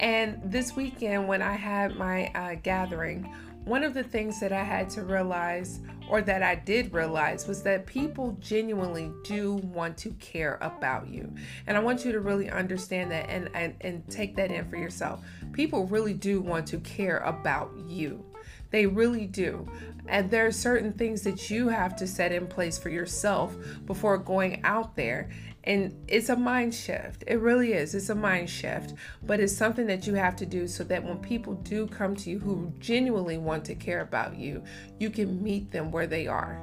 And 0.00 0.40
this 0.44 0.74
weekend, 0.74 1.28
when 1.28 1.42
I 1.42 1.54
had 1.54 1.96
my 1.96 2.26
uh, 2.34 2.56
gathering, 2.62 3.32
one 3.64 3.82
of 3.82 3.94
the 3.94 4.02
things 4.02 4.40
that 4.40 4.52
I 4.52 4.62
had 4.62 4.90
to 4.90 5.02
realize, 5.02 5.80
or 6.10 6.20
that 6.20 6.42
I 6.42 6.54
did 6.54 6.92
realize, 6.92 7.48
was 7.48 7.62
that 7.62 7.86
people 7.86 8.36
genuinely 8.40 9.10
do 9.24 9.54
want 9.54 9.96
to 9.98 10.10
care 10.20 10.58
about 10.60 11.08
you. 11.08 11.32
And 11.66 11.76
I 11.76 11.80
want 11.80 12.04
you 12.04 12.12
to 12.12 12.20
really 12.20 12.50
understand 12.50 13.10
that 13.12 13.30
and, 13.30 13.48
and, 13.54 13.74
and 13.80 14.06
take 14.10 14.36
that 14.36 14.50
in 14.50 14.68
for 14.68 14.76
yourself. 14.76 15.24
People 15.52 15.86
really 15.86 16.12
do 16.12 16.42
want 16.42 16.66
to 16.68 16.78
care 16.80 17.18
about 17.18 17.70
you. 17.86 18.22
They 18.70 18.86
really 18.86 19.26
do. 19.26 19.66
And 20.06 20.30
there 20.30 20.46
are 20.46 20.52
certain 20.52 20.92
things 20.92 21.22
that 21.22 21.48
you 21.48 21.68
have 21.68 21.96
to 21.96 22.06
set 22.06 22.32
in 22.32 22.46
place 22.46 22.76
for 22.76 22.90
yourself 22.90 23.56
before 23.86 24.18
going 24.18 24.62
out 24.64 24.96
there. 24.96 25.30
And 25.64 25.94
it's 26.08 26.28
a 26.28 26.36
mind 26.36 26.74
shift. 26.74 27.24
It 27.26 27.40
really 27.40 27.72
is. 27.72 27.94
It's 27.94 28.10
a 28.10 28.14
mind 28.14 28.50
shift. 28.50 28.94
But 29.22 29.40
it's 29.40 29.56
something 29.56 29.86
that 29.86 30.06
you 30.06 30.14
have 30.14 30.36
to 30.36 30.46
do 30.46 30.68
so 30.68 30.84
that 30.84 31.02
when 31.02 31.18
people 31.18 31.54
do 31.54 31.86
come 31.86 32.14
to 32.16 32.30
you 32.30 32.38
who 32.38 32.72
genuinely 32.78 33.38
want 33.38 33.64
to 33.66 33.74
care 33.74 34.02
about 34.02 34.36
you, 34.36 34.62
you 35.00 35.08
can 35.08 35.42
meet 35.42 35.70
them 35.70 35.90
where 35.90 36.06
they 36.06 36.26
are. 36.26 36.60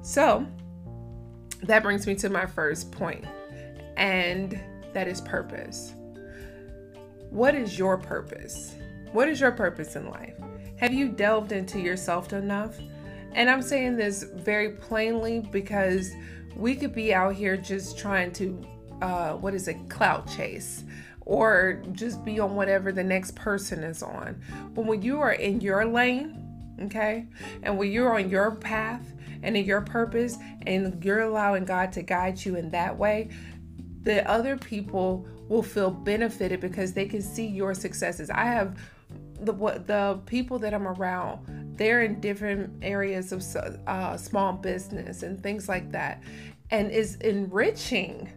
So 0.00 0.46
that 1.64 1.82
brings 1.82 2.06
me 2.06 2.14
to 2.16 2.30
my 2.30 2.46
first 2.46 2.92
point, 2.92 3.24
and 3.96 4.58
that 4.92 5.08
is 5.08 5.20
purpose. 5.20 5.92
What 7.30 7.56
is 7.56 7.78
your 7.78 7.98
purpose? 7.98 8.74
What 9.12 9.28
is 9.28 9.40
your 9.40 9.52
purpose 9.52 9.96
in 9.96 10.08
life? 10.08 10.34
Have 10.78 10.94
you 10.94 11.08
delved 11.08 11.50
into 11.50 11.80
yourself 11.80 12.32
enough? 12.32 12.78
And 13.32 13.50
I'm 13.50 13.60
saying 13.60 13.96
this 13.96 14.22
very 14.22 14.70
plainly 14.70 15.40
because 15.50 16.12
we 16.58 16.74
could 16.74 16.94
be 16.94 17.14
out 17.14 17.34
here 17.34 17.56
just 17.56 17.96
trying 17.96 18.32
to, 18.32 18.66
uh, 19.00 19.32
what 19.34 19.54
is 19.54 19.68
it, 19.68 19.88
clout 19.88 20.28
chase 20.28 20.84
or 21.28 21.82
just 21.92 22.24
be 22.24 22.40
on 22.40 22.56
whatever 22.56 22.90
the 22.90 23.04
next 23.04 23.34
person 23.36 23.84
is 23.84 24.02
on. 24.02 24.40
But 24.74 24.86
when 24.86 25.02
you 25.02 25.20
are 25.20 25.32
in 25.32 25.60
your 25.60 25.84
lane, 25.84 26.76
okay, 26.82 27.26
and 27.62 27.76
when 27.76 27.92
you're 27.92 28.18
on 28.18 28.30
your 28.30 28.52
path 28.52 29.14
and 29.42 29.56
in 29.56 29.64
your 29.66 29.82
purpose 29.82 30.38
and 30.66 31.04
you're 31.04 31.20
allowing 31.20 31.66
God 31.66 31.92
to 31.92 32.02
guide 32.02 32.42
you 32.44 32.56
in 32.56 32.70
that 32.70 32.96
way, 32.96 33.28
the 34.02 34.28
other 34.28 34.56
people 34.56 35.28
will 35.48 35.62
feel 35.62 35.90
benefited 35.90 36.60
because 36.60 36.94
they 36.94 37.06
can 37.06 37.20
see 37.20 37.46
your 37.46 37.74
successes. 37.74 38.30
I 38.30 38.44
have 38.44 38.78
the 39.40 39.52
what 39.52 39.86
the 39.86 40.20
people 40.24 40.58
that 40.60 40.72
I'm 40.72 40.88
around, 40.88 41.57
they're 41.78 42.02
in 42.02 42.20
different 42.20 42.70
areas 42.82 43.32
of 43.32 43.42
uh, 43.86 44.16
small 44.16 44.52
business 44.52 45.22
and 45.22 45.42
things 45.42 45.68
like 45.68 45.90
that, 45.92 46.22
and 46.70 46.90
it's 46.90 47.14
enriching 47.16 48.28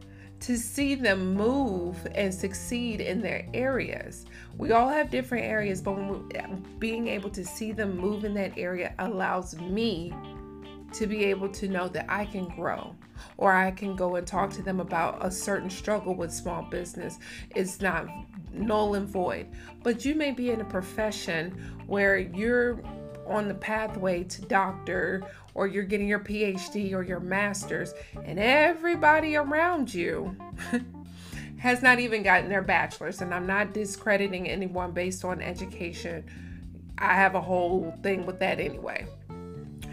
to 0.41 0.57
see 0.57 0.95
them 0.95 1.35
move 1.35 2.07
and 2.15 2.33
succeed 2.33 2.99
in 2.99 3.21
their 3.21 3.47
areas. 3.53 4.25
We 4.57 4.71
all 4.71 4.89
have 4.89 5.11
different 5.11 5.45
areas, 5.45 5.81
but 5.81 5.93
we, 5.93 6.39
being 6.79 7.07
able 7.07 7.29
to 7.29 7.45
see 7.45 7.71
them 7.71 7.97
move 7.97 8.25
in 8.25 8.33
that 8.35 8.57
area 8.57 8.95
allows 8.97 9.55
me 9.59 10.13
to 10.93 11.07
be 11.07 11.25
able 11.25 11.47
to 11.49 11.67
know 11.67 11.87
that 11.89 12.05
I 12.09 12.25
can 12.25 12.45
grow 12.49 12.95
or 13.37 13.53
I 13.53 13.71
can 13.71 13.95
go 13.95 14.15
and 14.15 14.25
talk 14.25 14.51
to 14.53 14.61
them 14.61 14.79
about 14.79 15.23
a 15.25 15.31
certain 15.31 15.69
struggle 15.69 16.15
with 16.15 16.33
small 16.33 16.63
business. 16.63 17.17
It's 17.55 17.79
not 17.79 18.07
null 18.51 18.95
and 18.95 19.07
void. 19.07 19.47
But 19.83 20.05
you 20.05 20.15
may 20.15 20.31
be 20.31 20.51
in 20.51 20.61
a 20.61 20.65
profession 20.65 21.51
where 21.87 22.17
you're 22.17 22.81
on 23.31 23.47
the 23.47 23.53
pathway 23.53 24.23
to 24.25 24.41
doctor 24.43 25.23
or 25.53 25.67
you're 25.67 25.83
getting 25.83 26.07
your 26.07 26.19
PhD 26.19 26.93
or 26.93 27.03
your 27.03 27.19
master's, 27.19 27.93
and 28.23 28.39
everybody 28.39 29.35
around 29.35 29.93
you 29.93 30.35
has 31.57 31.81
not 31.81 31.99
even 31.99 32.23
gotten 32.23 32.49
their 32.49 32.61
bachelor's. 32.61 33.21
And 33.21 33.33
I'm 33.33 33.47
not 33.47 33.73
discrediting 33.73 34.47
anyone 34.47 34.91
based 34.91 35.25
on 35.25 35.41
education. 35.41 36.23
I 36.97 37.15
have 37.15 37.35
a 37.35 37.41
whole 37.41 37.93
thing 38.01 38.25
with 38.25 38.39
that 38.39 38.59
anyway. 38.59 39.05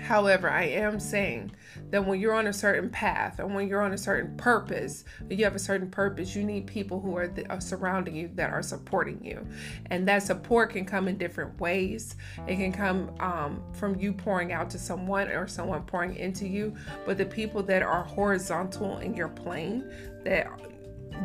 However, 0.08 0.48
I 0.48 0.62
am 0.62 0.98
saying 0.98 1.52
that 1.90 2.06
when 2.06 2.18
you're 2.18 2.32
on 2.32 2.46
a 2.46 2.52
certain 2.54 2.88
path 2.88 3.40
and 3.40 3.54
when 3.54 3.68
you're 3.68 3.82
on 3.82 3.92
a 3.92 3.98
certain 3.98 4.38
purpose, 4.38 5.04
you 5.28 5.44
have 5.44 5.54
a 5.54 5.58
certain 5.58 5.90
purpose, 5.90 6.34
you 6.34 6.44
need 6.44 6.66
people 6.66 6.98
who 6.98 7.14
are, 7.18 7.30
are 7.50 7.60
surrounding 7.60 8.16
you 8.16 8.30
that 8.36 8.50
are 8.50 8.62
supporting 8.62 9.22
you. 9.22 9.46
And 9.90 10.08
that 10.08 10.22
support 10.22 10.70
can 10.70 10.86
come 10.86 11.08
in 11.08 11.18
different 11.18 11.60
ways. 11.60 12.16
It 12.46 12.56
can 12.56 12.72
come 12.72 13.10
um, 13.20 13.62
from 13.74 14.00
you 14.00 14.14
pouring 14.14 14.50
out 14.50 14.70
to 14.70 14.78
someone 14.78 15.28
or 15.28 15.46
someone 15.46 15.82
pouring 15.82 16.16
into 16.16 16.48
you. 16.48 16.74
But 17.04 17.18
the 17.18 17.26
people 17.26 17.62
that 17.64 17.82
are 17.82 18.02
horizontal 18.02 19.00
in 19.00 19.12
your 19.12 19.28
plane, 19.28 19.84
that 20.24 20.48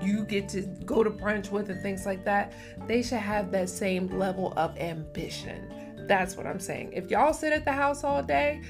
you 0.01 0.25
get 0.25 0.49
to 0.49 0.63
go 0.85 1.05
to 1.05 1.09
brunch 1.09 1.51
with 1.51 1.69
and 1.69 1.81
things 1.81 2.05
like 2.05 2.25
that, 2.25 2.51
they 2.85 3.01
should 3.01 3.19
have 3.19 3.49
that 3.51 3.69
same 3.69 4.19
level 4.19 4.53
of 4.57 4.77
ambition 4.77 5.82
that's 6.07 6.35
what 6.35 6.45
I'm 6.45 6.59
saying. 6.59 6.93
If 6.93 7.09
y'all 7.09 7.33
sit 7.33 7.53
at 7.53 7.65
the 7.65 7.71
house 7.71 8.03
all 8.03 8.23
day, 8.23 8.61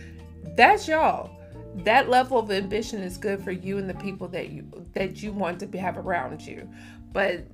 that's 0.55 0.87
y'all. 0.87 1.29
That 1.77 2.09
level 2.09 2.37
of 2.37 2.51
ambition 2.51 3.01
is 3.01 3.17
good 3.17 3.43
for 3.43 3.51
you 3.51 3.77
and 3.77 3.89
the 3.89 3.95
people 3.95 4.27
that 4.29 4.49
you 4.49 4.67
that 4.93 5.23
you 5.23 5.31
want 5.31 5.59
to 5.59 5.77
have 5.79 5.97
around 5.97 6.41
you. 6.41 6.69
But 7.11 7.45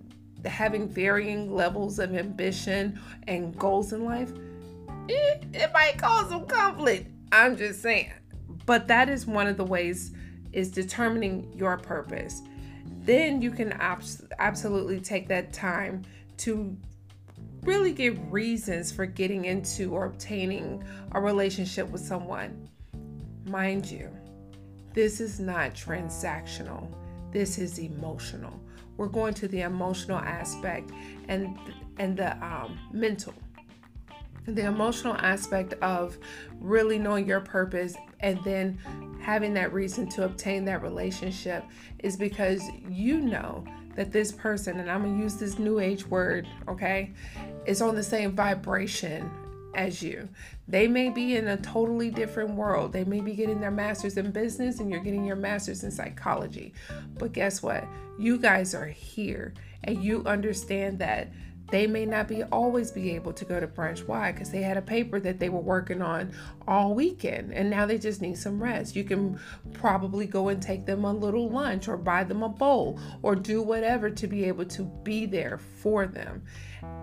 having 0.45 0.87
varying 0.87 1.53
levels 1.53 1.99
of 1.99 2.13
ambition 2.15 2.99
and 3.27 3.57
goals 3.57 3.93
in 3.93 4.05
life, 4.05 4.31
it, 5.07 5.45
it 5.53 5.71
might 5.73 5.97
cause 5.97 6.29
some 6.29 6.45
conflict. 6.45 7.09
I'm 7.31 7.55
just 7.55 7.81
saying. 7.81 8.11
But 8.65 8.87
that 8.87 9.09
is 9.09 9.25
one 9.25 9.47
of 9.47 9.57
the 9.57 9.65
ways 9.65 10.11
is 10.51 10.71
determining 10.71 11.51
your 11.55 11.77
purpose. 11.77 12.41
Then 13.03 13.41
you 13.41 13.51
can 13.51 13.71
abs- 13.73 14.23
absolutely 14.39 14.99
take 14.99 15.27
that 15.29 15.53
time 15.53 16.03
to 16.37 16.75
really 17.63 17.91
give 17.91 18.31
reasons 18.31 18.91
for 18.91 19.05
getting 19.05 19.45
into 19.45 19.93
or 19.93 20.05
obtaining 20.05 20.83
a 21.11 21.21
relationship 21.21 21.89
with 21.89 22.01
someone. 22.01 22.69
Mind 23.45 23.89
you, 23.89 24.09
this 24.93 25.19
is 25.19 25.39
not 25.39 25.73
transactional, 25.73 26.87
this 27.31 27.57
is 27.57 27.79
emotional. 27.79 28.53
We're 28.97 29.07
going 29.07 29.33
to 29.35 29.47
the 29.47 29.61
emotional 29.61 30.17
aspect 30.17 30.91
and 31.27 31.57
and 31.97 32.17
the 32.17 32.35
um, 32.43 32.77
mental. 32.91 33.33
The 34.45 34.65
emotional 34.65 35.15
aspect 35.15 35.73
of 35.81 36.17
really 36.59 36.97
knowing 36.97 37.27
your 37.27 37.39
purpose 37.39 37.95
and 38.21 38.43
then 38.43 38.77
having 39.21 39.53
that 39.53 39.73
reason 39.73 40.09
to 40.09 40.25
obtain 40.25 40.65
that 40.65 40.81
relationship 40.81 41.63
is 41.99 42.17
because 42.17 42.63
you 42.89 43.19
know 43.19 43.63
that 43.95 44.11
this 44.11 44.31
person, 44.31 44.79
and 44.79 44.89
I'm 44.89 45.03
gonna 45.03 45.21
use 45.21 45.35
this 45.35 45.59
new 45.59 45.79
age 45.79 46.05
word, 46.07 46.47
okay, 46.67 47.11
is 47.65 47.81
on 47.81 47.95
the 47.95 48.03
same 48.03 48.31
vibration 48.31 49.29
as 49.75 50.01
you. 50.01 50.27
They 50.67 50.87
may 50.87 51.09
be 51.09 51.35
in 51.35 51.47
a 51.47 51.57
totally 51.57 52.09
different 52.09 52.51
world. 52.51 52.93
They 52.93 53.03
may 53.03 53.21
be 53.21 53.33
getting 53.33 53.59
their 53.59 53.71
master's 53.71 54.17
in 54.17 54.31
business 54.31 54.79
and 54.79 54.89
you're 54.89 55.03
getting 55.03 55.25
your 55.25 55.35
master's 55.35 55.83
in 55.83 55.91
psychology. 55.91 56.73
But 57.17 57.33
guess 57.33 57.61
what? 57.61 57.85
You 58.17 58.37
guys 58.37 58.73
are 58.73 58.87
here 58.87 59.53
and 59.83 60.03
you 60.03 60.23
understand 60.25 60.99
that 60.99 61.29
they 61.71 61.87
may 61.87 62.05
not 62.05 62.27
be 62.27 62.43
always 62.43 62.91
be 62.91 63.11
able 63.15 63.33
to 63.33 63.45
go 63.45 63.59
to 63.59 63.67
brunch. 63.67 64.07
Why? 64.07 64.31
Because 64.31 64.51
they 64.51 64.61
had 64.61 64.77
a 64.77 64.81
paper 64.81 65.19
that 65.19 65.39
they 65.39 65.49
were 65.49 65.59
working 65.59 66.01
on 66.01 66.31
all 66.67 66.93
weekend 66.93 67.53
and 67.53 67.69
now 67.69 67.85
they 67.85 67.97
just 67.97 68.21
need 68.21 68.37
some 68.37 68.61
rest. 68.61 68.95
You 68.95 69.03
can 69.03 69.39
probably 69.73 70.25
go 70.25 70.49
and 70.49 70.61
take 70.61 70.85
them 70.85 71.05
a 71.05 71.13
little 71.13 71.49
lunch 71.49 71.87
or 71.87 71.97
buy 71.97 72.23
them 72.23 72.43
a 72.43 72.49
bowl 72.49 72.99
or 73.21 73.35
do 73.35 73.61
whatever 73.61 74.09
to 74.09 74.27
be 74.27 74.45
able 74.45 74.65
to 74.65 74.83
be 75.03 75.25
there 75.25 75.57
for 75.57 76.07
them. 76.07 76.43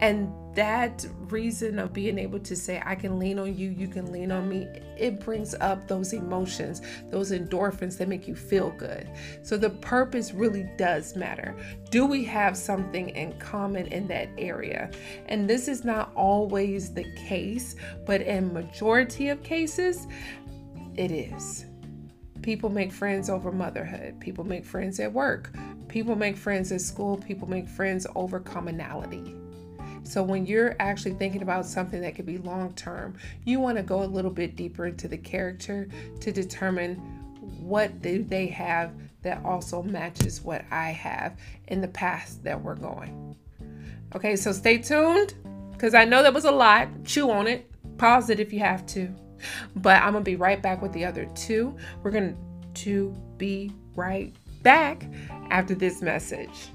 And 0.01 0.33
that 0.57 1.07
reason 1.29 1.79
of 1.79 1.93
being 1.93 2.19
able 2.19 2.41
to 2.41 2.57
say, 2.57 2.83
I 2.85 2.95
can 2.95 3.19
lean 3.19 3.39
on 3.39 3.57
you, 3.57 3.71
you 3.71 3.87
can 3.89 4.11
lean 4.11 4.33
on 4.33 4.49
me, 4.49 4.67
it 4.99 5.21
brings 5.21 5.55
up 5.55 5.87
those 5.87 6.13
emotions, 6.13 6.81
those 7.11 7.31
endorphins 7.31 7.99
that 7.99 8.09
make 8.09 8.27
you 8.27 8.35
feel 8.35 8.71
good. 8.71 9.09
So 9.43 9.57
the 9.57 9.71
purpose 9.71 10.33
really 10.33 10.69
does 10.79 11.15
matter. 11.15 11.55
Do 11.91 12.07
we 12.07 12.25
have 12.25 12.57
something 12.57 13.11
in 13.11 13.39
common 13.39 13.87
in 13.89 14.09
that 14.09 14.31
area? 14.39 14.91
And 15.27 15.49
this 15.49 15.69
is 15.69 15.85
not 15.85 16.11
always 16.15 16.93
the 16.93 17.05
case, 17.15 17.77
but 18.07 18.23
in 18.23 18.53
majority 18.53 19.29
of 19.29 19.43
cases, 19.43 20.07
it 20.97 21.11
is. 21.11 21.67
People 22.41 22.71
make 22.71 22.93
friends 22.93 23.29
over 23.29 23.53
motherhood. 23.53 24.21
People 24.21 24.45
make 24.45 24.65
friends 24.65 25.01
at 25.01 25.13
work. 25.13 25.53
People 25.89 26.17
make 26.17 26.37
friends 26.37 26.73
at 26.73 26.81
school. 26.81 27.19
People 27.19 27.49
make 27.49 27.69
friends 27.69 28.07
over 28.15 28.41
commonality. 28.41 29.35
So 30.07 30.23
when 30.23 30.47
you're 30.47 30.77
actually 30.79 31.15
thinking 31.15 31.43
about 31.43 31.67
something 31.67 32.01
that 32.01 32.15
could 32.15 32.27
be 32.27 32.39
long 32.39 32.73
term, 32.75 33.17
you 33.45 33.59
want 33.59 33.77
to 33.77 33.83
go 33.83 34.03
a 34.03 34.07
little 34.07 34.31
bit 34.31 34.55
deeper 34.55 34.87
into 34.87 35.09
the 35.09 35.19
character 35.19 35.89
to 36.21 36.33
determine 36.33 36.95
what 37.61 38.01
do 38.03 38.23
they 38.23 38.47
have 38.47 38.93
that 39.23 39.45
also 39.45 39.83
matches 39.83 40.41
what 40.41 40.65
I 40.71 40.91
have 40.91 41.37
in 41.67 41.81
the 41.81 41.89
past 41.89 42.45
that 42.45 42.63
we're 42.63 42.77
going. 42.77 43.35
Okay, 44.15 44.37
so 44.37 44.53
stay 44.53 44.79
tuned 44.79 45.35
because 45.73 45.95
I 45.95 46.05
know 46.05 46.23
that 46.23 46.33
was 46.33 46.45
a 46.45 46.53
lot. 46.53 46.89
Chew 47.05 47.31
on 47.31 47.49
it, 47.49 47.69
pause 47.99 48.31
it 48.31 48.39
if 48.39 48.53
you 48.53 48.61
have 48.61 48.87
to. 48.87 49.13
But 49.75 50.01
I'm 50.03 50.13
gonna 50.13 50.25
be 50.25 50.37
right 50.37 50.63
back 50.63 50.81
with 50.81 50.93
the 50.93 51.05
other 51.05 51.29
two. 51.35 51.77
We're 52.03 52.13
going 52.13 52.37
to 52.75 53.15
be 53.37 53.73
right 53.97 54.33
back 54.63 55.09
after 55.51 55.75
this 55.75 56.01
message. 56.03 56.69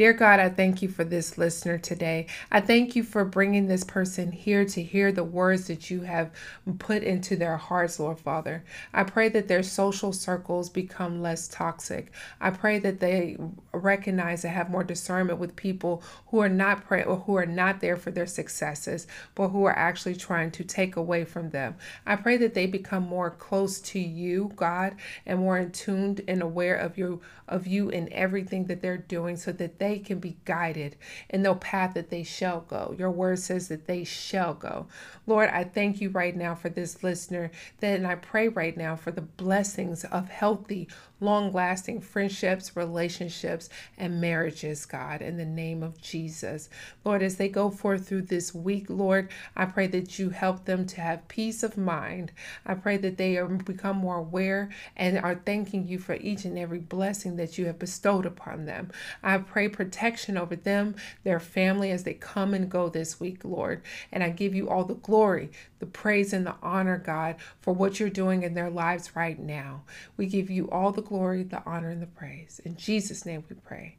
Dear 0.00 0.14
God, 0.14 0.40
I 0.40 0.48
thank 0.48 0.80
you 0.80 0.88
for 0.88 1.04
this 1.04 1.36
listener 1.36 1.76
today. 1.76 2.24
I 2.50 2.62
thank 2.62 2.96
you 2.96 3.02
for 3.02 3.22
bringing 3.22 3.66
this 3.66 3.84
person 3.84 4.32
here 4.32 4.64
to 4.64 4.82
hear 4.82 5.12
the 5.12 5.24
words 5.24 5.66
that 5.66 5.90
you 5.90 6.00
have 6.00 6.30
put 6.78 7.02
into 7.02 7.36
their 7.36 7.58
hearts, 7.58 8.00
Lord 8.00 8.18
Father. 8.18 8.64
I 8.94 9.04
pray 9.04 9.28
that 9.28 9.46
their 9.46 9.62
social 9.62 10.14
circles 10.14 10.70
become 10.70 11.20
less 11.20 11.48
toxic. 11.48 12.12
I 12.40 12.48
pray 12.48 12.78
that 12.78 13.00
they 13.00 13.36
recognize 13.74 14.42
and 14.42 14.54
have 14.54 14.70
more 14.70 14.84
discernment 14.84 15.38
with 15.38 15.54
people 15.54 16.02
who 16.28 16.38
are 16.38 16.48
not 16.48 16.86
pray 16.86 17.04
or 17.04 17.16
who 17.16 17.36
are 17.36 17.44
not 17.44 17.80
there 17.80 17.98
for 17.98 18.10
their 18.10 18.26
successes, 18.26 19.06
but 19.34 19.48
who 19.48 19.64
are 19.64 19.78
actually 19.78 20.16
trying 20.16 20.50
to 20.52 20.64
take 20.64 20.96
away 20.96 21.26
from 21.26 21.50
them. 21.50 21.74
I 22.06 22.16
pray 22.16 22.38
that 22.38 22.54
they 22.54 22.64
become 22.64 23.02
more 23.02 23.32
close 23.32 23.82
to 23.82 23.98
you, 23.98 24.50
God, 24.56 24.96
and 25.26 25.40
more 25.40 25.58
in 25.58 25.72
tuned 25.72 26.22
and 26.26 26.40
aware 26.40 26.76
of 26.76 26.96
you 26.96 27.20
of 27.50 27.66
you 27.66 27.90
in 27.90 28.10
everything 28.12 28.66
that 28.66 28.80
they're 28.80 28.96
doing 28.96 29.36
so 29.36 29.50
that 29.52 29.78
they 29.80 29.89
they 29.90 29.98
can 29.98 30.20
be 30.20 30.36
guided 30.44 30.94
in 31.28 31.42
the 31.42 31.52
path 31.52 31.94
that 31.94 32.10
they 32.10 32.22
shall 32.22 32.60
go. 32.60 32.94
Your 32.96 33.10
word 33.10 33.40
says 33.40 33.66
that 33.68 33.88
they 33.88 34.04
shall 34.04 34.54
go. 34.54 34.86
Lord, 35.26 35.50
I 35.50 35.64
thank 35.64 36.00
you 36.00 36.10
right 36.10 36.36
now 36.36 36.54
for 36.54 36.68
this 36.68 37.02
listener, 37.02 37.50
that, 37.80 37.96
and 37.96 38.06
I 38.06 38.14
pray 38.14 38.46
right 38.46 38.76
now 38.76 38.94
for 38.94 39.10
the 39.10 39.20
blessings 39.20 40.04
of 40.04 40.28
healthy, 40.28 40.88
long 41.20 41.52
lasting 41.52 42.00
friendships, 42.00 42.76
relationships, 42.76 43.68
and 43.98 44.20
marriages, 44.20 44.86
God, 44.86 45.22
in 45.22 45.36
the 45.36 45.44
name 45.44 45.82
of 45.82 46.00
Jesus. 46.00 46.68
Lord, 47.04 47.22
as 47.22 47.36
they 47.36 47.48
go 47.48 47.70
forth 47.70 48.08
through 48.08 48.22
this 48.22 48.54
week, 48.54 48.86
Lord, 48.88 49.30
I 49.54 49.66
pray 49.66 49.86
that 49.88 50.18
you 50.18 50.30
help 50.30 50.64
them 50.64 50.86
to 50.86 51.00
have 51.00 51.28
peace 51.28 51.62
of 51.62 51.76
mind. 51.76 52.32
I 52.64 52.74
pray 52.74 52.96
that 52.98 53.16
they 53.16 53.36
are, 53.36 53.46
become 53.46 53.98
more 53.98 54.16
aware 54.16 54.70
and 54.96 55.18
are 55.18 55.34
thanking 55.34 55.86
you 55.86 55.98
for 55.98 56.14
each 56.14 56.44
and 56.44 56.58
every 56.58 56.78
blessing 56.78 57.36
that 57.36 57.58
you 57.58 57.66
have 57.66 57.78
bestowed 57.78 58.26
upon 58.26 58.64
them. 58.64 58.90
I 59.22 59.38
pray 59.38 59.68
protection 59.68 60.36
over 60.36 60.56
them, 60.56 60.96
their 61.24 61.40
family, 61.40 61.90
as 61.90 62.04
they 62.04 62.14
come 62.14 62.54
and 62.54 62.70
go 62.70 62.88
this 62.88 63.20
week, 63.20 63.44
Lord. 63.44 63.82
And 64.12 64.22
I 64.22 64.30
give 64.30 64.54
you 64.54 64.68
all 64.68 64.84
the 64.84 64.94
glory, 64.94 65.50
the 65.78 65.86
praise, 65.86 66.32
and 66.32 66.46
the 66.46 66.54
honor, 66.62 66.98
God, 66.98 67.36
for 67.60 67.72
what 67.74 68.00
you're 68.00 68.10
doing 68.10 68.42
in 68.42 68.54
their 68.54 68.70
lives 68.70 69.16
right 69.16 69.38
now. 69.38 69.82
We 70.16 70.26
give 70.26 70.50
you 70.50 70.68
all 70.70 70.92
the 70.92 71.02
glory, 71.10 71.42
the 71.42 71.60
honor, 71.66 71.90
and 71.90 72.00
the 72.00 72.06
praise. 72.06 72.60
In 72.64 72.76
Jesus' 72.76 73.26
name 73.26 73.42
we 73.50 73.56
pray. 73.56 73.96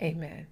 Amen. 0.00 0.46